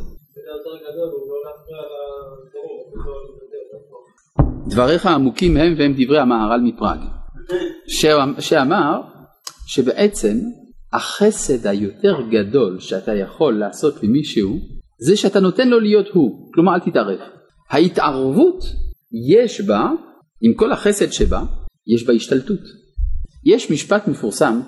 דבריך 4.66 5.06
עמוקים 5.06 5.56
הם 5.56 5.74
והם 5.78 5.94
דברי 5.96 6.18
המהר"ל 6.18 6.60
מפראג, 6.60 6.98
שאמר 8.40 9.00
שבעצם 9.66 10.36
החסד 10.92 11.66
היותר 11.66 12.16
גדול 12.30 12.80
שאתה 12.80 13.14
יכול 13.14 13.58
לעשות 13.58 14.02
למישהו 14.02 14.58
זה 14.98 15.16
שאתה 15.16 15.40
נותן 15.40 15.68
לו 15.68 15.80
להיות 15.80 16.06
הוא, 16.12 16.52
כלומר 16.54 16.74
אל 16.74 16.80
תתערב. 16.80 17.18
ההתערבות 17.70 18.64
יש 19.36 19.60
בה, 19.60 19.90
עם 20.40 20.54
כל 20.54 20.72
החסד 20.72 21.12
שבה, 21.12 21.42
יש 21.94 22.06
בה 22.06 22.12
השתלטות. 22.12 22.60
יש 23.44 23.70
משפט 23.70 24.08
מפורסם 24.08 24.60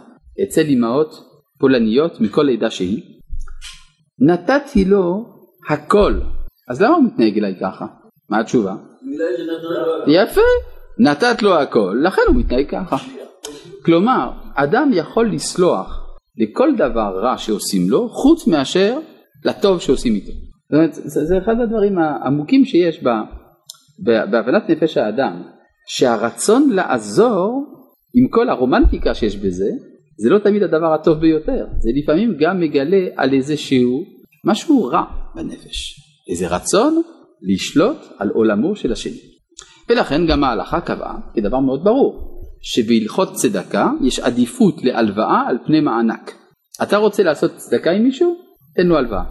אצל 0.42 0.62
אמהות 0.68 1.14
פולניות 1.58 2.20
מכל 2.20 2.50
עדה 2.50 2.70
שהיא, 2.70 3.02
נתתי 4.18 4.84
לו 4.84 5.26
הכל, 5.70 6.20
אז 6.68 6.82
למה 6.82 6.94
הוא 6.94 7.04
מתנהג 7.04 7.38
אליי 7.38 7.54
ככה? 7.60 7.86
מה 8.30 8.40
התשובה? 8.40 8.74
יפה, 10.06 10.40
נתת 10.98 11.42
לו 11.42 11.54
הכל, 11.54 11.96
לכן 12.02 12.22
הוא 12.26 12.36
מתנהג 12.36 12.66
ככה. 12.70 12.96
כלומר, 13.84 14.30
אדם 14.54 14.90
יכול 14.92 15.32
לסלוח 15.32 16.03
לכל 16.38 16.68
דבר 16.76 17.20
רע 17.22 17.38
שעושים 17.38 17.90
לו, 17.90 18.08
חוץ 18.08 18.46
מאשר 18.46 18.98
לטוב 19.44 19.80
שעושים 19.80 20.14
איתו. 20.14 20.32
זאת 20.32 20.72
אומרת, 20.72 20.94
זה, 20.94 21.24
זה 21.24 21.38
אחד 21.38 21.60
הדברים 21.62 21.98
העמוקים 21.98 22.64
שיש 22.64 23.02
בה, 23.02 23.22
בהבנת 24.30 24.70
נפש 24.70 24.96
האדם, 24.96 25.42
שהרצון 25.88 26.70
לעזור, 26.70 27.64
עם 28.14 28.28
כל 28.28 28.48
הרומנטיקה 28.48 29.14
שיש 29.14 29.36
בזה, 29.36 29.70
זה 30.18 30.30
לא 30.30 30.38
תמיד 30.38 30.62
הדבר 30.62 30.94
הטוב 30.94 31.18
ביותר, 31.18 31.66
זה 31.78 31.90
לפעמים 32.02 32.36
גם 32.40 32.60
מגלה 32.60 33.06
על 33.16 33.32
איזשהו 33.32 34.04
משהו 34.44 34.84
רע 34.84 35.04
בנפש, 35.34 36.00
איזה 36.30 36.56
רצון 36.56 37.02
לשלוט 37.42 37.96
על 38.18 38.30
עולמו 38.30 38.76
של 38.76 38.92
השני. 38.92 39.18
ולכן 39.88 40.26
גם 40.26 40.44
ההלכה 40.44 40.80
קבעה 40.80 41.16
כדבר 41.34 41.58
מאוד 41.58 41.84
ברור, 41.84 42.33
שבהלכות 42.64 43.33
צדקה 43.33 43.90
יש 44.02 44.21
עדיפות 44.21 44.85
להלוואה 44.85 45.42
על 45.49 45.59
פני 45.66 45.80
מענק. 45.80 46.33
אתה 46.83 46.97
רוצה 46.97 47.23
לעשות 47.23 47.56
צדקה 47.56 47.90
עם 47.90 48.02
מישהו? 48.02 48.37
תן 48.76 48.87
לו 48.87 48.97
הלוואה. 48.97 49.25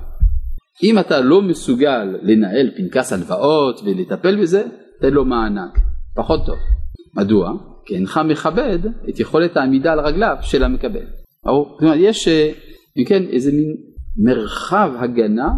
אם 0.83 0.99
אתה 0.99 1.21
לא 1.21 1.41
מסוגל 1.41 2.17
לנהל 2.21 2.71
פנקס 2.77 3.13
הלוואות 3.13 3.81
ולטפל 3.85 4.41
בזה, 4.41 4.63
תן 5.01 5.13
לו 5.13 5.25
מענק. 5.25 5.79
פחות 6.15 6.45
טוב. 6.45 6.55
מדוע? 7.15 7.51
כי 7.85 7.95
אינך 7.95 8.19
מכבד 8.25 8.79
את 9.09 9.19
יכולת 9.19 9.57
העמידה 9.57 9.93
על 9.93 9.99
רגליו 9.99 10.35
של 10.41 10.63
המקבל. 10.63 11.05
ברור? 11.45 11.77
אומרת, 11.81 11.97
יש, 11.99 12.27
אה, 12.27 12.51
אם 12.97 13.05
כן, 13.05 13.23
איזה 13.23 13.51
מין 13.51 13.75
מרחב 14.17 14.91
הגנה 14.99 15.49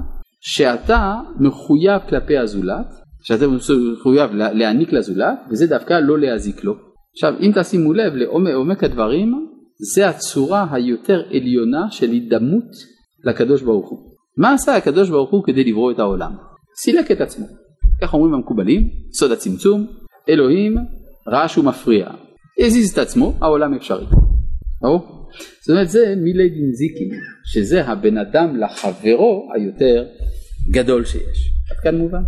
שאתה 0.41 1.15
מחויב 1.39 2.01
כלפי 2.09 2.37
הזולת, 2.37 2.87
שאתה 3.23 3.45
מחויב 3.47 4.31
להעניק 4.33 4.93
לזולת, 4.93 5.37
וזה 5.51 5.67
דווקא 5.67 5.93
לא 5.93 6.19
להזיק 6.19 6.63
לו. 6.63 6.94
עכשיו 7.15 7.33
אם 7.39 7.51
תשימו 7.55 7.93
לב 7.93 8.13
לעומק 8.13 8.83
הדברים 8.83 9.47
זה 9.93 10.07
הצורה 10.09 10.67
היותר 10.71 11.21
עליונה 11.29 11.91
של 11.91 12.11
הידמות 12.11 12.71
לקדוש 13.23 13.61
ברוך 13.61 13.89
הוא. 13.89 13.99
מה 14.37 14.53
עשה 14.53 14.75
הקדוש 14.75 15.09
ברוך 15.09 15.31
הוא 15.31 15.43
כדי 15.43 15.63
לברוא 15.63 15.91
את 15.91 15.99
העולם? 15.99 16.31
סילק 16.81 17.11
את 17.11 17.21
עצמו. 17.21 17.45
כך 18.01 18.13
אומרים 18.13 18.33
המקובלים, 18.33 18.89
סוד 19.11 19.31
הצמצום, 19.31 19.87
אלוהים 20.29 20.75
רעש 21.27 21.57
ומפריע. 21.57 22.07
הזיז 22.59 22.91
את 22.91 22.97
עצמו, 22.97 23.33
העולם 23.41 23.73
אפשרי. 23.73 24.05
ברור? 24.81 25.27
זאת 25.61 25.69
אומרת 25.69 25.89
זה 25.89 26.13
מילי 26.17 26.49
דינזיקים, 26.49 27.09
שזה 27.45 27.85
הבן 27.85 28.17
אדם 28.17 28.59
לחברו 28.59 29.49
היותר 29.55 30.05
גדול 30.71 31.05
שיש. 31.05 31.51
עד 31.71 31.77
כאן 31.83 31.97
מובן? 31.97 32.23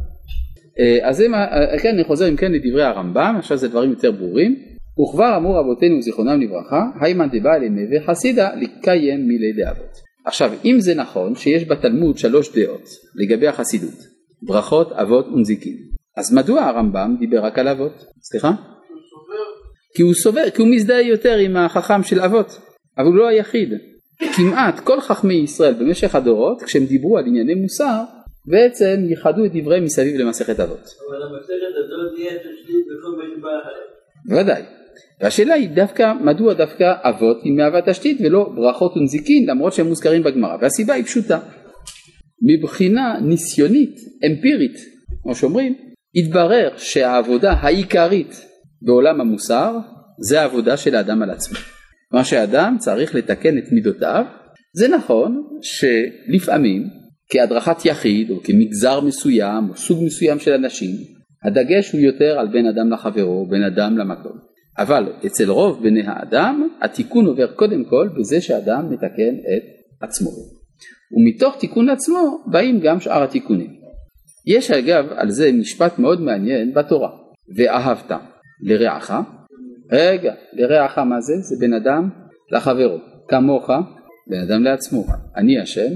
אה, 0.79 1.09
אז 1.09 1.17
זה, 1.17 1.25
אה, 1.33 1.79
כן, 1.79 1.93
אני 1.93 2.03
חוזר 2.03 2.29
אם 2.29 2.35
כן 2.35 2.51
לדברי 2.51 2.83
הרמב"ם, 2.83 3.35
עכשיו 3.39 3.57
זה 3.57 3.67
דברים 3.67 3.89
יותר 3.89 4.11
ברורים. 4.11 4.66
וכבר 4.99 5.37
אמרו 5.37 5.53
רבותינו 5.53 6.01
זיכרונם 6.01 6.41
לברכה, 6.41 6.85
היימן 7.01 7.27
דבעל 7.31 7.63
ימי 7.63 7.81
וחסידה 7.91 8.49
לקיים 8.55 9.27
מילי 9.27 9.53
דאבות. 9.63 9.97
עכשיו 10.25 10.51
אם 10.65 10.79
זה 10.79 10.95
נכון 10.95 11.35
שיש 11.35 11.67
בתלמוד 11.67 12.17
שלוש 12.17 12.55
דעות 12.55 12.89
לגבי 13.15 13.47
החסידות, 13.47 13.97
ברכות, 14.41 14.91
אבות 14.91 15.27
ונזיקין, 15.27 15.77
אז 16.17 16.33
מדוע 16.33 16.61
הרמב"ם 16.61 17.15
דיבר 17.19 17.45
רק 17.45 17.59
על 17.59 17.67
אבות? 17.67 18.05
סליחה? 18.21 18.51
כי 19.95 20.01
הוא 20.01 20.13
סובר, 20.13 20.49
כי 20.49 20.61
הוא 20.61 20.69
מזדהה 20.69 21.01
יותר 21.01 21.35
עם 21.35 21.57
החכם 21.57 22.03
של 22.03 22.19
אבות, 22.19 22.59
אבל 22.97 23.05
הוא 23.05 23.15
לא 23.15 23.27
היחיד. 23.27 23.69
כמעט 24.35 24.79
כל 24.79 25.01
חכמי 25.01 25.33
ישראל 25.33 25.73
במשך 25.73 26.15
הדורות, 26.15 26.61
כשהם 26.61 26.85
דיברו 26.85 27.17
על 27.17 27.25
ענייני 27.27 27.55
מוסר, 27.55 28.03
בעצם 28.45 29.05
ייחדו 29.09 29.45
את 29.45 29.51
דבריהם 29.53 29.83
מסביב 29.83 30.21
למסכת 30.21 30.59
אבות. 30.59 30.79
אבל 31.09 31.21
המסכת 31.23 31.73
הזאת 31.77 32.15
תהיה 32.15 32.31
תשתית 32.31 32.85
בכל 32.87 33.17
מה 33.17 33.23
שבא 33.37 33.49
אחרי. 33.61 33.81
בוודאי. 34.25 34.76
והשאלה 35.21 35.53
היא 35.53 35.69
דווקא, 35.69 36.13
מדוע 36.13 36.53
דווקא 36.53 36.93
אבות 37.03 37.37
היא 37.43 37.53
מהווה 37.53 37.81
תשתית 37.81 38.17
ולא 38.21 38.49
ברכות 38.55 38.97
ונזיקין 38.97 39.49
למרות 39.49 39.73
שהם 39.73 39.87
מוזכרים 39.87 40.23
בגמרא? 40.23 40.57
והסיבה 40.61 40.93
היא 40.93 41.03
פשוטה. 41.03 41.39
מבחינה 42.41 43.19
ניסיונית 43.21 43.95
אמפירית 44.25 44.77
כמו 45.23 45.35
שאומרים 45.35 45.73
התברר 46.15 46.69
שהעבודה 46.77 47.51
העיקרית 47.51 48.45
בעולם 48.81 49.21
המוסר 49.21 49.77
זה 50.29 50.41
העבודה 50.41 50.77
של 50.77 50.95
האדם 50.95 51.21
על 51.21 51.31
עצמו. 51.31 51.59
מה 52.13 52.23
שאדם 52.23 52.75
צריך 52.79 53.15
לתקן 53.15 53.57
את 53.57 53.63
מידותיו 53.71 54.25
זה 54.75 54.87
נכון 54.87 55.43
שלפעמים 55.61 56.83
כהדרכת 57.29 57.85
יחיד 57.85 58.29
או 58.29 58.43
כמגזר 58.43 59.01
מסוים 59.01 59.69
או 59.69 59.75
סוג 59.75 60.03
מסוים 60.03 60.39
של 60.39 60.53
אנשים 60.53 60.91
הדגש 61.43 61.91
הוא 61.91 62.01
יותר 62.01 62.39
על 62.39 62.47
בין 62.47 62.65
אדם 62.67 62.91
לחברו 62.91 63.47
בין 63.49 63.63
אדם 63.63 63.97
למקום 63.97 64.37
אבל 64.77 65.13
אצל 65.25 65.49
רוב 65.49 65.83
בני 65.83 66.01
האדם 66.05 66.67
התיקון 66.81 67.25
עובר 67.25 67.47
קודם 67.47 67.83
כל 67.83 68.09
בזה 68.19 68.41
שאדם 68.41 68.89
מתקן 68.89 69.35
את 69.35 69.63
עצמו. 70.01 70.29
ומתוך 71.11 71.55
תיקון 71.59 71.89
עצמו 71.89 72.43
באים 72.45 72.79
גם 72.79 72.99
שאר 72.99 73.23
התיקונים. 73.23 73.77
יש 74.47 74.71
אגב 74.71 75.05
על 75.15 75.29
זה 75.29 75.51
משפט 75.51 75.99
מאוד 75.99 76.21
מעניין 76.21 76.73
בתורה, 76.73 77.09
ואהבת 77.55 78.11
לרעך, 78.63 79.11
רגע, 79.91 80.33
לרעך 80.53 80.97
מה 80.97 81.21
זה? 81.21 81.33
זה 81.37 81.55
בן 81.59 81.73
אדם 81.73 82.09
לחברו, 82.51 82.97
כמוך, 83.27 83.69
בן 84.29 84.39
אדם 84.39 84.63
לעצמו, 84.63 85.05
אני 85.35 85.59
השם, 85.59 85.91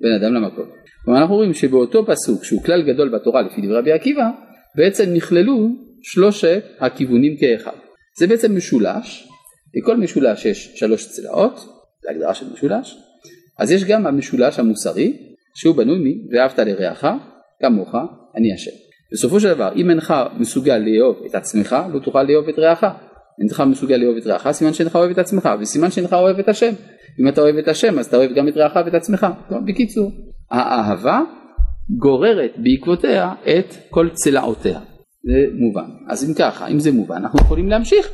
בן 0.00 0.12
אדם 0.20 0.34
למקום. 0.34 0.64
כלומר 1.04 1.20
אנחנו 1.20 1.34
רואים 1.34 1.54
שבאותו 1.54 2.06
פסוק 2.06 2.44
שהוא 2.44 2.62
כלל 2.62 2.82
גדול 2.82 3.08
בתורה 3.08 3.42
לפי 3.42 3.60
דברי 3.60 3.78
רבי 3.78 3.92
עקיבא, 3.92 4.30
בעצם 4.76 5.04
נכללו 5.14 5.68
שלושת 6.02 6.62
הכיוונים 6.80 7.36
כאחד. 7.40 7.85
זה 8.18 8.26
בעצם 8.26 8.56
משולש, 8.56 9.28
לכל 9.74 9.96
משולש 9.96 10.44
יש 10.44 10.72
שלוש 10.74 11.06
צלעות, 11.06 11.54
זה 12.02 12.10
הגדרה 12.10 12.34
של 12.34 12.46
משולש, 12.52 12.96
אז 13.58 13.70
יש 13.70 13.84
גם 13.84 14.06
המשולש 14.06 14.58
המוסרי 14.58 15.16
שהוא 15.54 15.76
בנוי 15.76 15.98
מ"ואהבת 15.98 16.58
לרעך 16.58 17.04
כמוך 17.60 17.94
אני 18.36 18.54
השם". 18.54 18.70
בסופו 19.12 19.40
של 19.40 19.48
דבר, 19.48 19.72
אם 19.76 19.90
אינך 19.90 20.14
מסוגל 20.38 20.78
לאהוב 20.78 21.16
את 21.26 21.34
עצמך, 21.34 21.76
לא 21.92 21.98
תוכל 21.98 22.22
לאהוב 22.22 22.48
את 22.48 22.58
רעך. 22.58 22.84
אינך 23.40 23.60
מסוגל 23.60 23.96
לאהוב 23.96 24.16
את 24.16 24.26
רעך, 24.26 24.50
סימן 24.50 24.72
שאינך 24.72 24.96
אוהב 24.96 25.10
את 25.10 25.18
עצמך, 25.18 25.48
וסימן 25.60 25.90
שאינך 25.90 26.12
אוהב 26.12 26.38
את 26.38 26.48
השם. 26.48 26.72
אם 27.20 27.28
אתה 27.28 27.40
אוהב 27.40 27.56
את 27.56 27.68
השם, 27.68 27.98
אז 27.98 28.06
אתה 28.06 28.16
אוהב 28.16 28.32
גם 28.32 28.48
את 28.48 28.56
רעך 28.56 28.76
ואת 28.86 28.94
עצמך. 28.94 29.26
טוב, 29.48 29.58
בקיצור, 29.66 30.12
האהבה 30.50 31.20
גוררת 31.98 32.50
בעקבותיה 32.56 33.32
את 33.42 33.74
כל 33.90 34.08
צלעותיה. 34.12 34.80
זה 35.26 35.46
מובן. 35.54 35.90
אז 36.08 36.28
אם 36.28 36.34
ככה, 36.34 36.66
אם 36.66 36.78
זה 36.78 36.92
מובן, 36.92 37.16
אנחנו 37.16 37.38
יכולים 37.40 37.68
להמשיך. 37.68 38.08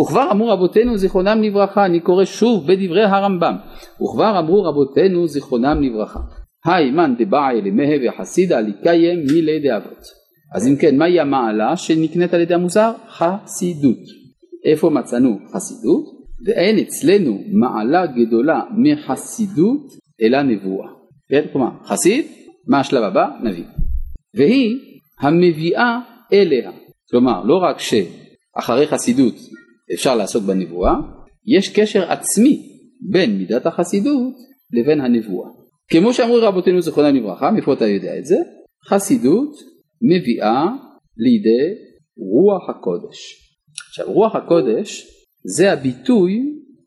וכבר 0.00 0.30
אמרו 0.30 0.48
רבותינו 0.48 0.96
זיכרונם 0.96 1.42
לברכה, 1.42 1.86
אני 1.86 2.00
קורא 2.00 2.24
שוב 2.24 2.66
בדברי 2.66 3.04
הרמב"ם. 3.04 3.56
וכבר 4.02 4.38
אמרו 4.38 4.64
רבותינו 4.64 5.26
זיכרונם 5.26 5.82
לברכה. 5.82 6.20
היי 6.64 6.90
מן 6.90 7.14
דבעי 7.18 7.62
למהה 7.62 7.96
וחסידה 8.02 8.60
לקיים 8.60 9.18
מילי 9.32 9.60
דאבות. 9.60 10.04
אז 10.54 10.68
אם 10.68 10.76
כן, 10.76 10.98
מהי 10.98 11.20
המעלה 11.20 11.76
שנקנית 11.76 12.34
על 12.34 12.40
ידי 12.40 12.54
המוסר? 12.54 12.92
חסידות. 13.08 13.98
איפה 14.64 14.90
מצאנו 14.90 15.38
חסידות? 15.54 16.04
ואין 16.46 16.78
אצלנו 16.78 17.38
מעלה 17.52 18.06
גדולה 18.06 18.60
מחסידות 18.76 19.86
אלא 20.22 20.42
נבואה. 20.42 20.88
כן? 21.30 21.42
כלומר, 21.52 21.70
חסיד, 21.84 22.26
מה 22.66 22.80
השלב 22.80 23.02
הבא? 23.02 23.28
נביא. 23.42 23.64
והיא 24.34 24.78
המביאה 25.20 25.98
אליה. 26.32 26.70
כלומר, 27.10 27.44
לא 27.44 27.56
רק 27.56 27.76
שאחרי 27.78 28.86
חסידות 28.86 29.34
אפשר 29.94 30.16
לעסוק 30.16 30.44
בנבואה, 30.44 30.94
יש 31.46 31.68
קשר 31.68 32.10
עצמי 32.10 32.62
בין 33.10 33.38
מידת 33.38 33.66
החסידות 33.66 34.34
לבין 34.72 35.00
הנבואה. 35.00 35.48
כמו 35.90 36.14
שאמרו 36.14 36.36
רבותינו 36.40 36.80
זכרונם 36.82 37.16
לברכה, 37.16 37.50
מאיפה 37.50 37.72
אתה 37.72 37.86
יודע 37.86 38.18
את 38.18 38.26
זה? 38.26 38.36
חסידות 38.88 39.56
מביאה 40.02 40.66
לידי 41.16 41.74
רוח 42.16 42.70
הקודש. 42.70 43.18
עכשיו 43.88 44.12
רוח 44.12 44.36
הקודש 44.36 45.06
זה 45.44 45.72
הביטוי 45.72 46.42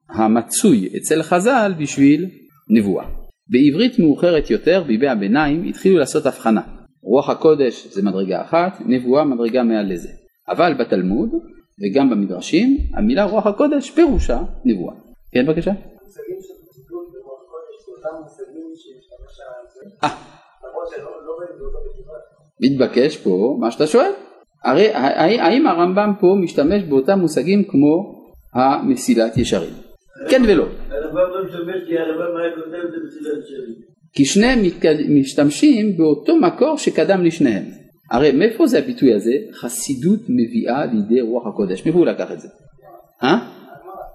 המצוי 0.10 0.90
אצל 0.98 1.24
חז"ל 1.24 1.74
בשביל 1.80 2.30
נבואה. 2.70 3.06
בעברית 3.48 4.00
מאוחרת 4.00 4.50
יותר, 4.50 4.84
בימי 4.88 5.08
הביניים, 5.08 5.64
התחילו 5.64 5.98
לעשות 5.98 6.26
הבחנה. 6.26 6.62
רוח 7.04 7.30
הקודש 7.30 7.88
זה 7.88 8.02
מדרגה 8.04 8.42
אחת, 8.42 8.78
נבואה 8.86 9.24
מדרגה 9.24 9.64
מעל 9.64 9.94
לזה. 9.94 10.10
אבל 10.50 10.74
בתלמוד 10.74 11.30
וגם 11.82 12.10
במדרשים, 12.10 12.78
המילה 12.94 13.24
רוח 13.24 13.48
הקודש 13.48 13.92
פירושה 13.92 14.40
נבואה. 14.66 14.96
כן 15.34 15.46
בבקשה? 15.46 15.72
אה. 20.04 20.10
מתבקש 22.62 23.18
פה 23.18 23.58
מה 23.60 23.72
שאתה 23.72 23.88
שואל. 23.88 24.12
הרי 24.64 24.90
האם 25.40 25.68
הרמב"ם 25.68 26.14
פה 26.20 26.36
משתמש 26.42 26.84
באותם 26.84 27.20
מושגים 27.20 27.64
כמו 27.64 28.22
המסילת 28.54 29.38
ישרים? 29.38 29.74
כן 30.30 30.42
ולא. 30.48 30.66
הרמב"ם 30.90 31.16
לא 31.16 31.46
משתמש 31.46 31.84
כי 31.88 32.00
הרמב"ם 32.00 32.38
היה 32.38 32.56
כותב 32.56 32.74
את 32.74 32.94
המסילת 33.02 33.44
ישרים. 33.44 33.91
כי 34.14 34.26
שניהם 34.26 34.60
משתמשים 35.10 35.98
באותו 35.98 36.36
מקור 36.36 36.78
שקדם 36.78 37.24
לשניהם. 37.24 37.64
הרי 38.12 38.32
מאיפה 38.32 38.68
זה 38.68 38.80
הביטוי 38.80 39.14
הזה? 39.14 39.34
חסידות 39.54 40.20
מביאה 40.30 40.86
לידי 40.86 41.22
רוח 41.22 41.48
הקודש. 41.48 41.86
מאיפה 41.86 42.00
הוא 42.00 42.06
לקח 42.06 42.32
את 42.32 42.40
זה? 42.40 42.48
אה? 43.24 43.38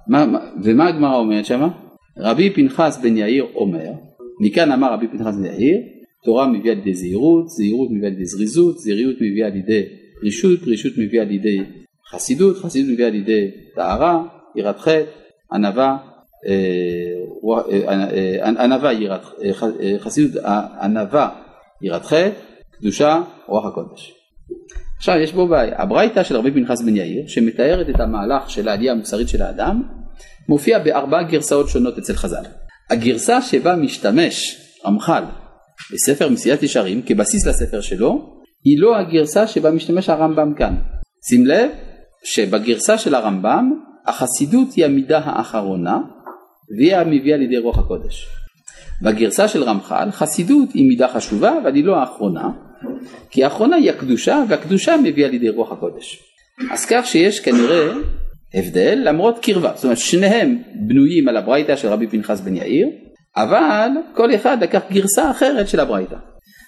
מה, 0.09 0.27
מה, 0.27 0.39
ומה 0.63 0.89
הגמרא 0.89 1.17
אומרת 1.17 1.45
שמה? 1.45 1.69
רבי 2.19 2.51
פנחס 2.51 2.99
בן 3.03 3.17
יאיר 3.17 3.47
אומר, 3.55 3.91
מכאן 4.41 4.73
אמר 4.73 4.93
רבי 4.93 5.09
פנחס 5.09 5.37
בן 5.37 5.45
יאיר, 5.45 5.81
תורה 6.25 6.47
מביאה 6.47 6.75
לידי 6.75 6.95
זהירות, 6.95 7.49
זהירות 7.49 7.89
מביאה 7.91 8.11
לידי 8.11 8.25
זריזות, 8.25 8.79
זהירות 8.79 9.17
מביאה 9.17 9.49
לידי 9.49 9.83
רישות, 10.25 10.63
רישות 10.67 10.93
מביאה 10.99 11.25
לידי 11.25 11.59
חסידות, 12.11 12.57
חסידות 12.57 12.93
מביאה 12.93 13.11
לידי 13.11 13.51
טהרה, 13.75 14.23
יראת 14.57 14.79
חטא, 14.79 15.05
ענווה, 15.53 15.97
ענווה 18.59 18.93
יראת, 18.93 19.21
חסידות 19.99 20.45
ענווה 20.81 21.29
יראת 21.83 22.05
חטא, 22.05 22.31
קדושה, 22.79 23.23
רוח 23.47 23.67
הקודש. 23.67 24.13
עכשיו 24.99 25.17
יש 25.17 25.33
בו 25.33 25.49
בעיה, 25.49 25.83
הברייתא 25.83 26.23
של 26.23 26.37
רבי 26.37 26.51
פנחס 26.51 26.83
בן 26.83 26.97
יאיר 26.97 27.27
שמתארת 27.27 27.89
את 27.89 28.01
המהלך 28.01 28.51
של 28.51 28.69
העלייה 28.69 28.93
המוסרית 28.93 29.29
של 29.29 29.43
האדם 29.43 29.83
מופיע 30.49 30.79
בארבע 30.79 31.23
גרסאות 31.23 31.69
שונות 31.69 31.99
אצל 31.99 32.13
חז"ל. 32.13 32.45
הגרסה 32.91 33.43
שבה 33.43 33.77
משתמש 33.77 34.61
רמח"ל 34.87 35.25
בספר 35.93 36.29
מסיעת 36.29 36.63
ישרים 36.63 37.03
כבסיס 37.07 37.47
לספר 37.47 37.81
שלו 37.81 38.43
היא 38.65 38.81
לא 38.81 38.97
הגרסה 38.97 39.47
שבה 39.47 39.71
משתמש 39.71 40.09
הרמב"ם 40.09 40.55
כאן. 40.55 40.77
שים 41.29 41.47
לב 41.47 41.71
שבגרסה 42.25 42.99
של 42.99 43.15
הרמב"ם 43.15 43.73
החסידות 44.07 44.69
היא 44.77 44.85
המידה 44.85 45.19
האחרונה 45.19 45.99
והיא 46.77 46.97
המביאה 46.97 47.37
לידי 47.37 47.59
רוח 47.59 47.79
הקודש. 47.79 48.27
בגרסה 49.03 49.49
של 49.49 49.63
רמח"ל 49.63 50.11
חסידות 50.11 50.73
היא 50.73 50.89
מידה 50.89 51.09
חשובה 51.09 51.59
אבל 51.63 51.75
היא 51.75 51.85
לא 51.85 51.97
האחרונה 51.97 52.51
כי 53.31 53.45
האחרונה 53.45 53.77
היא 53.77 53.91
הקדושה 53.91 54.45
והקדושה 54.49 54.97
מביאה 55.05 55.29
לידי 55.29 55.49
רוח 55.49 55.73
הקודש. 55.73 56.23
אז 56.71 56.87
כך 56.87 57.07
שיש 57.07 57.41
כנראה 57.41 57.93
הבדל 58.55 58.99
למרות 59.05 59.39
קרבה, 59.43 59.73
זאת 59.75 59.85
אומרת 59.85 59.99
שניהם 59.99 60.63
בנויים 60.87 61.29
על 61.29 61.37
הברייתא 61.37 61.77
של 61.77 61.89
רבי 61.89 62.07
פנחס 62.07 62.41
בן 62.41 62.57
יאיר 62.57 62.89
אבל 63.37 63.91
כל 64.15 64.35
אחד 64.35 64.63
לקח 64.63 64.83
גרסה 64.93 65.31
אחרת 65.31 65.69
של 65.69 65.81
הברייתא. 65.81 66.17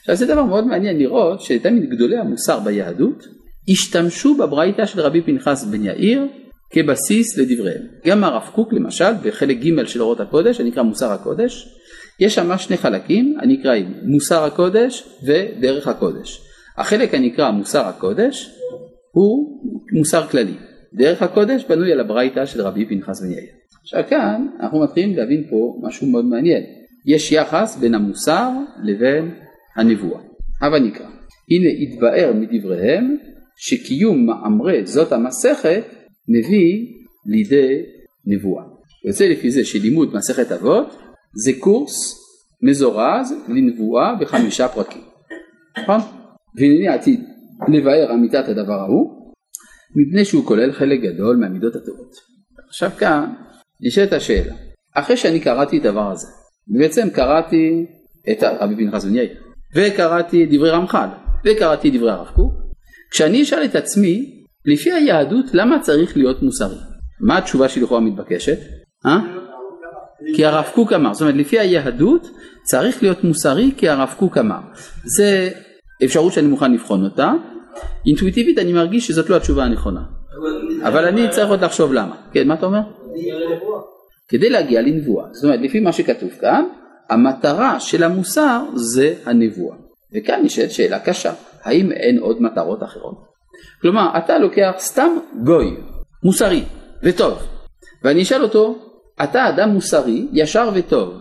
עכשיו 0.01 0.17
זה 0.17 0.27
דבר 0.27 0.45
מאוד 0.45 0.67
מעניין 0.67 0.99
לראות 0.99 1.41
שתמיד 1.41 1.91
גדולי 1.91 2.17
המוסר 2.17 2.61
ביהדות 2.61 3.25
השתמשו 3.69 4.35
בברייתא 4.35 4.87
של 4.87 5.01
רבי 5.01 5.23
פנחס 5.23 5.65
בן 5.65 5.85
יאיר 5.85 6.27
כבסיס 6.71 7.39
לדבריהם. 7.39 7.83
גם 8.07 8.25
הרב 8.25 8.51
קוק 8.55 8.73
למשל 8.73 9.13
בחלק 9.25 9.59
ג' 9.59 9.85
של 9.85 10.03
אורות 10.03 10.21
הקודש 10.21 10.61
הנקרא 10.61 10.83
מוסר 10.83 11.13
הקודש 11.13 11.79
יש 12.21 12.35
שם 12.35 12.59
שני 12.59 12.77
חלקים 12.77 13.37
הנקראים 13.41 13.95
מוסר 14.03 14.45
הקודש 14.45 15.09
ודרך 15.23 15.89
הקודש. 15.89 16.41
החלק 16.79 17.15
הנקרא 17.15 17.51
מוסר 17.51 17.87
הקודש 17.87 18.51
הוא 19.11 19.63
מוסר 19.93 20.27
כללי. 20.27 20.55
דרך 20.95 21.23
הקודש 21.23 21.65
בנוי 21.65 21.93
על 21.93 22.01
הברייתא 22.01 22.47
של 22.47 22.61
רבי 22.63 22.87
פנחס 22.87 23.23
בן 23.23 23.31
יאיר. 23.31 23.53
עכשיו 23.83 24.03
כאן 24.09 24.47
אנחנו 24.61 24.83
מתחילים 24.83 25.17
להבין 25.17 25.45
פה 25.51 25.81
משהו 25.83 26.07
מאוד 26.07 26.25
מעניין. 26.25 26.63
יש 27.07 27.33
יחס 27.33 27.77
בין 27.81 27.95
המוסר 27.95 28.51
לבין 28.85 29.35
הנבואה. 29.77 30.21
הבה 30.63 30.79
נקרא. 30.79 31.07
הנה 31.51 31.71
התבאר 31.83 32.33
מדבריהם 32.35 33.17
שקיום 33.57 34.27
מאמרי 34.27 34.87
זאת 34.87 35.13
המסכת 35.13 35.85
מביא 36.29 36.87
לידי 37.27 37.83
נבואה. 38.27 38.65
יוצא 39.07 39.25
לפי 39.29 39.51
זה 39.51 39.65
שלימוד 39.65 40.15
מסכת 40.15 40.53
אבות 40.53 40.97
זה 41.45 41.53
קורס 41.59 42.15
מזורז 42.63 43.35
לנבואה 43.49 44.15
בחמישה 44.21 44.69
פרקים. 44.69 45.03
נכון? 45.83 46.01
והנה 46.57 46.95
עתיד 46.95 47.21
לבאר 47.69 48.13
אמיתת 48.15 48.49
הדבר 48.49 48.81
ההוא 48.81 49.33
מפני 49.97 50.25
שהוא 50.25 50.45
כולל 50.45 50.73
חלק 50.73 51.01
גדול 51.01 51.37
מהמידות 51.37 51.77
הטובות. 51.77 52.15
עכשיו 52.69 52.91
כאן 52.99 53.33
נשאלת 53.81 54.13
השאלה, 54.13 54.55
אחרי 54.95 55.17
שאני 55.17 55.41
קראתי 55.41 55.79
את 55.79 55.85
הדבר 55.85 56.11
הזה, 56.11 56.27
בעצם 56.67 57.11
קראתי 57.11 57.87
את 58.31 58.43
רבי 58.43 58.77
פנחס 58.77 59.05
בן 59.05 59.15
יאיר, 59.15 59.41
וקראתי 59.77 60.47
דברי 60.47 60.71
רמח"ל, 60.71 61.09
וקראתי 61.45 61.91
דברי 61.91 62.11
הרב 62.11 62.29
קוק, 62.35 62.53
כשאני 63.11 63.43
אשאל 63.43 63.65
את 63.65 63.75
עצמי 63.75 64.38
לפי 64.73 64.93
היהדות 64.93 65.45
למה 65.53 65.81
צריך 65.81 66.17
להיות 66.17 66.43
מוסרי? 66.43 66.77
מה 67.21 67.39
התשובה 67.39 67.69
שלכאורה 67.69 68.01
מתבקשת? 68.01 68.59
אה? 69.07 69.19
כי 70.35 70.45
הרב 70.45 70.65
קוק 70.75 70.93
אמר, 70.93 71.15
זאת 71.15 71.21
אומרת 71.21 71.35
לפי 71.35 71.59
היהדות 71.59 72.31
צריך 72.63 73.03
להיות 73.03 73.25
מוסרי 73.25 73.73
כי 73.77 73.89
הרב 73.89 74.15
קוק 74.19 74.39
אמר. 74.39 74.59
זה 75.05 75.51
אפשרות 76.05 76.33
שאני 76.33 76.47
מוכן 76.47 76.73
לבחון 76.73 77.05
אותה, 77.05 77.33
אינטואיטיבית 78.07 78.59
אני 78.59 78.73
מרגיש 78.73 79.07
שזאת 79.07 79.31
לא 79.31 79.37
התשובה 79.37 79.65
הנכונה, 79.65 80.01
אבל 80.83 81.05
אני 81.05 81.31
צריך 81.31 81.49
עוד 81.49 81.65
לחשוב 81.65 81.93
למה. 81.93 82.17
כן, 82.33 82.49
מה 82.49 82.55
אתה 82.55 82.67
אומר? 82.67 82.81
כדי 84.29 84.51
להגיע 84.51 84.83
לנבואה, 84.83 85.27
זאת 85.33 85.45
אומרת 85.45 85.61
לפי 85.63 85.81
מה 85.81 85.93
שכתוב 85.93 86.31
כאן, 86.41 86.65
המטרה 87.11 87.81
של 87.81 88.03
המוסר 88.03 88.65
זה 88.75 89.15
הנבואה. 89.25 89.77
וכאן 90.15 90.41
נשאלת 90.45 90.71
שאלה 90.71 90.99
קשה, 90.99 91.33
האם 91.63 91.93
אין 91.93 92.19
עוד 92.19 92.43
מטרות 92.43 92.83
אחרות? 92.83 93.29
כלומר, 93.83 94.11
אתה 94.19 94.39
לוקח 94.39 94.73
סתם 94.79 95.11
גוי, 95.45 95.77
מוסרי 96.25 96.65
וטוב, 97.03 97.39
ואני 98.05 98.23
אשאל 98.23 98.43
אותו, 98.43 98.79
אתה 99.23 99.49
אדם 99.49 99.69
מוסרי, 99.69 100.27
ישר 100.33 100.71
וטוב, 100.75 101.15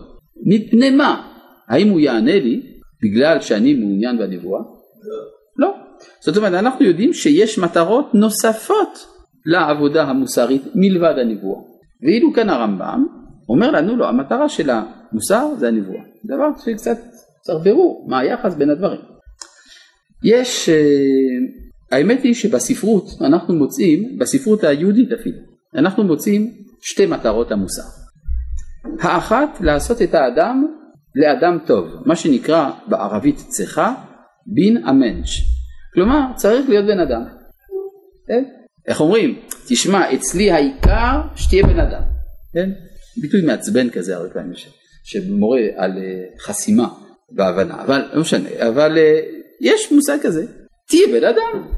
מפני 0.46 0.90
מה? 0.90 1.28
האם 1.68 1.88
הוא 1.88 2.00
יענה 2.00 2.38
לי 2.40 2.62
בגלל 3.02 3.40
שאני 3.40 3.74
מעוניין 3.74 4.18
בנבואה? 4.18 4.60
לא. 4.60 5.66
לא. 5.66 5.74
זאת 6.20 6.36
אומרת, 6.36 6.52
אנחנו 6.52 6.84
יודעים 6.84 7.12
שיש 7.12 7.58
מטרות 7.58 8.14
נוספות 8.14 9.06
לעבודה 9.46 10.02
המוסרית 10.02 10.62
מלבד 10.74 11.14
הנבואה. 11.18 11.60
ואילו 12.02 12.32
כאן 12.32 12.50
הרמב"ם 12.50 13.06
אומר 13.48 13.70
לנו, 13.70 13.96
לא, 13.96 14.08
המטרה 14.08 14.48
של 14.48 14.70
המוסר 14.70 15.48
זה 15.58 15.68
הנבואה. 15.68 16.02
דבר 16.24 16.48
שקצת 16.64 16.96
צריך 17.40 17.64
בירור, 17.64 18.06
מה 18.08 18.18
היחס 18.18 18.54
בין 18.54 18.70
הדברים. 18.70 19.00
יש, 20.24 20.68
אה, 20.68 20.74
האמת 21.90 22.22
היא 22.22 22.34
שבספרות 22.34 23.04
אנחנו 23.20 23.54
מוצאים, 23.54 24.18
בספרות 24.18 24.64
היהודית 24.64 25.12
אפילו, 25.12 25.38
אנחנו 25.74 26.04
מוצאים 26.04 26.52
שתי 26.80 27.06
מטרות 27.06 27.52
המוסר. 27.52 27.82
האחת 29.00 29.60
לעשות 29.60 30.02
את 30.02 30.14
האדם 30.14 30.66
לאדם 31.14 31.58
טוב, 31.66 31.86
מה 32.06 32.16
שנקרא 32.16 32.70
בערבית 32.86 33.36
צחה 33.48 33.94
בין 34.46 34.86
המנש, 34.86 35.42
כלומר 35.94 36.20
צריך 36.36 36.68
להיות 36.68 36.86
בן 36.86 37.00
אדם. 37.00 37.22
כן? 38.26 38.44
איך 38.88 39.00
אומרים? 39.00 39.40
תשמע 39.68 40.14
אצלי 40.14 40.50
העיקר 40.50 41.20
שתהיה 41.36 41.66
בן 41.66 41.80
אדם. 41.80 42.02
כן? 42.52 42.70
ביטוי 43.20 43.42
מעצבן 43.42 43.90
כזה 43.90 44.16
הרבה 44.16 44.30
פעמים 44.30 44.52
שמורה 45.04 45.60
על 45.76 45.98
אה, 45.98 46.24
חסימה 46.40 46.88
בהבנה, 47.30 47.82
אבל 47.82 48.08
לא 48.12 48.20
משנה, 48.20 48.48
אבל 48.68 48.98
אה, 48.98 49.20
יש 49.60 49.92
מושג 49.92 50.16
כזה, 50.22 50.46
תהיה 50.88 51.06
בן 51.12 51.24
אדם, 51.24 51.68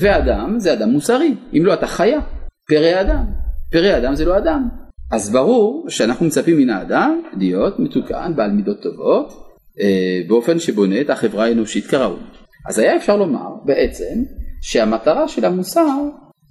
ואדם 0.00 0.58
זה 0.58 0.72
אדם 0.72 0.90
מוסרי, 0.90 1.34
אם 1.54 1.66
לא 1.66 1.74
אתה 1.74 1.86
חיה, 1.86 2.20
פרא 2.68 3.00
אדם, 3.00 3.24
פרא 3.72 3.96
אדם 3.96 4.14
זה 4.14 4.24
לא 4.24 4.38
אדם, 4.38 4.68
אז 5.12 5.30
ברור 5.32 5.86
שאנחנו 5.88 6.26
מצפים 6.26 6.58
מן 6.58 6.70
האדם 6.70 7.22
להיות 7.38 7.78
מתוקן, 7.78 8.32
בעל 8.36 8.50
מידות 8.50 8.82
טובות, 8.82 9.32
אה, 9.80 10.20
באופן 10.28 10.58
שבונה 10.58 11.00
את 11.00 11.10
החברה 11.10 11.44
האנושית 11.44 11.86
כראוי. 11.86 12.20
אז 12.68 12.78
היה 12.78 12.96
אפשר 12.96 13.16
לומר 13.16 13.48
בעצם 13.64 14.22
שהמטרה 14.62 15.28
של 15.28 15.44
המוסר 15.44 15.98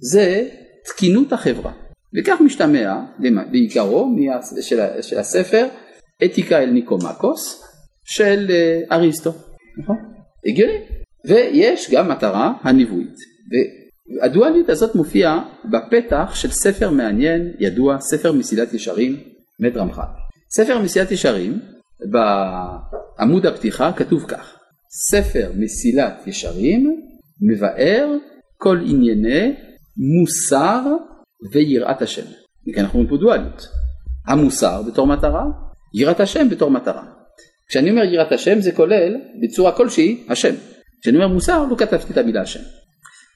זה 0.00 0.48
תקינות 0.86 1.32
החברה. 1.32 1.72
וכך 2.14 2.40
משתמע 2.40 3.00
בעיקרו 3.50 4.16
של 5.00 5.18
הספר 5.18 5.66
אתיקה 6.24 6.58
אל 6.58 6.70
ניקומקוס 6.70 7.64
של 8.04 8.46
אה, 8.50 8.96
אריסטו, 8.96 9.32
נכון? 9.78 9.96
הגיוני. 10.46 10.97
ויש 11.24 11.90
גם 11.90 12.08
מטרה 12.08 12.52
הנבואית. 12.62 13.14
והדואליות 14.20 14.68
הזאת 14.68 14.94
מופיעה 14.94 15.48
בפתח 15.64 16.34
של 16.34 16.50
ספר 16.50 16.90
מעניין 16.90 17.52
ידוע, 17.58 18.00
ספר 18.00 18.32
מסילת 18.32 18.74
ישרים, 18.74 19.16
מת 19.60 19.76
רמח"ל. 19.76 20.02
ספר 20.50 20.78
מסילת 20.78 21.10
ישרים, 21.10 21.60
בעמוד 22.10 23.46
הפתיחה 23.46 23.92
כתוב 23.92 24.24
כך: 24.28 24.56
ספר 25.10 25.50
מסילת 25.56 26.26
ישרים 26.26 27.00
מבאר 27.40 28.14
כל 28.56 28.78
ענייני 28.86 29.54
מוסר 29.96 30.82
ויראת 31.52 32.02
השם. 32.02 32.26
מכאן 32.66 32.82
אנחנו 32.82 32.98
רואים 32.98 33.10
פה 33.10 33.16
דואליות. 33.16 33.68
המוסר 34.26 34.82
בתור 34.82 35.06
מטרה, 35.06 35.44
יראת 35.94 36.20
השם 36.20 36.48
בתור 36.48 36.70
מטרה. 36.70 37.02
כשאני 37.68 37.90
אומר 37.90 38.04
יראת 38.04 38.32
השם 38.32 38.60
זה 38.60 38.72
כולל 38.72 39.16
בצורה 39.42 39.72
כלשהי 39.72 40.24
השם. 40.28 40.54
כשאני 41.00 41.16
אומר 41.16 41.28
מוסר 41.28 41.66
לא 41.70 41.76
כתבתי 41.76 42.12
את 42.12 42.18
המילה 42.18 42.42
השם. 42.42 42.60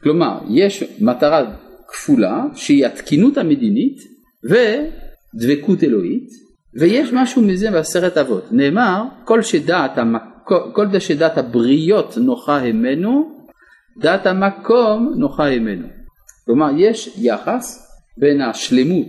כלומר 0.03 0.39
יש 0.51 0.85
מטרה 1.01 1.55
כפולה 1.89 2.45
שהיא 2.55 2.87
התקינות 2.87 3.39
המדינית 3.39 3.99
ודבקות 4.45 5.85
אלוהית 5.85 6.29
ויש 6.81 7.13
משהו 7.13 7.43
מזה 7.43 7.71
בעשרת 7.71 8.19
אבות. 8.19 8.53
נאמר 8.53 9.05
כל 9.25 9.43
שדעת, 9.43 9.99
המק... 9.99 10.23
כל 10.73 10.99
שדעת 10.99 11.39
הבריות 11.39 12.19
נוחה 12.19 12.59
המנו 12.59 13.43
דעת 13.99 14.27
המקום 14.27 15.15
נוחה 15.17 15.49
המנו. 15.49 15.87
כלומר 16.47 16.71
יש 16.77 17.19
יחס 17.19 17.89
בין 18.19 18.41
השלמות 18.41 19.09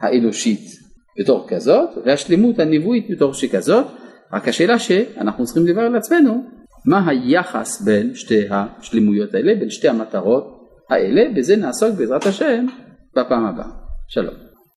האנושית 0.00 0.60
בתור 1.20 1.46
כזאת 1.48 1.88
והשלמות 2.04 2.58
הנבואית 2.58 3.10
בתור 3.10 3.34
שכזאת. 3.34 3.86
רק 4.32 4.48
השאלה 4.48 4.78
שאנחנו 4.78 5.44
צריכים 5.44 5.66
לברר 5.66 5.88
לעצמנו 5.88 6.44
מה 6.86 7.08
היחס 7.08 7.82
בין 7.82 8.14
שתי 8.14 8.44
השלמויות 8.50 9.34
האלה, 9.34 9.54
בין 9.54 9.70
שתי 9.70 9.88
המטרות 9.88 10.68
האלה, 10.90 11.22
בזה 11.36 11.56
נעסוק 11.56 11.94
בעזרת 11.98 12.26
השם 12.26 12.66
בפעם 13.16 13.44
הבאה. 13.46 13.68
שלום. 14.08 14.51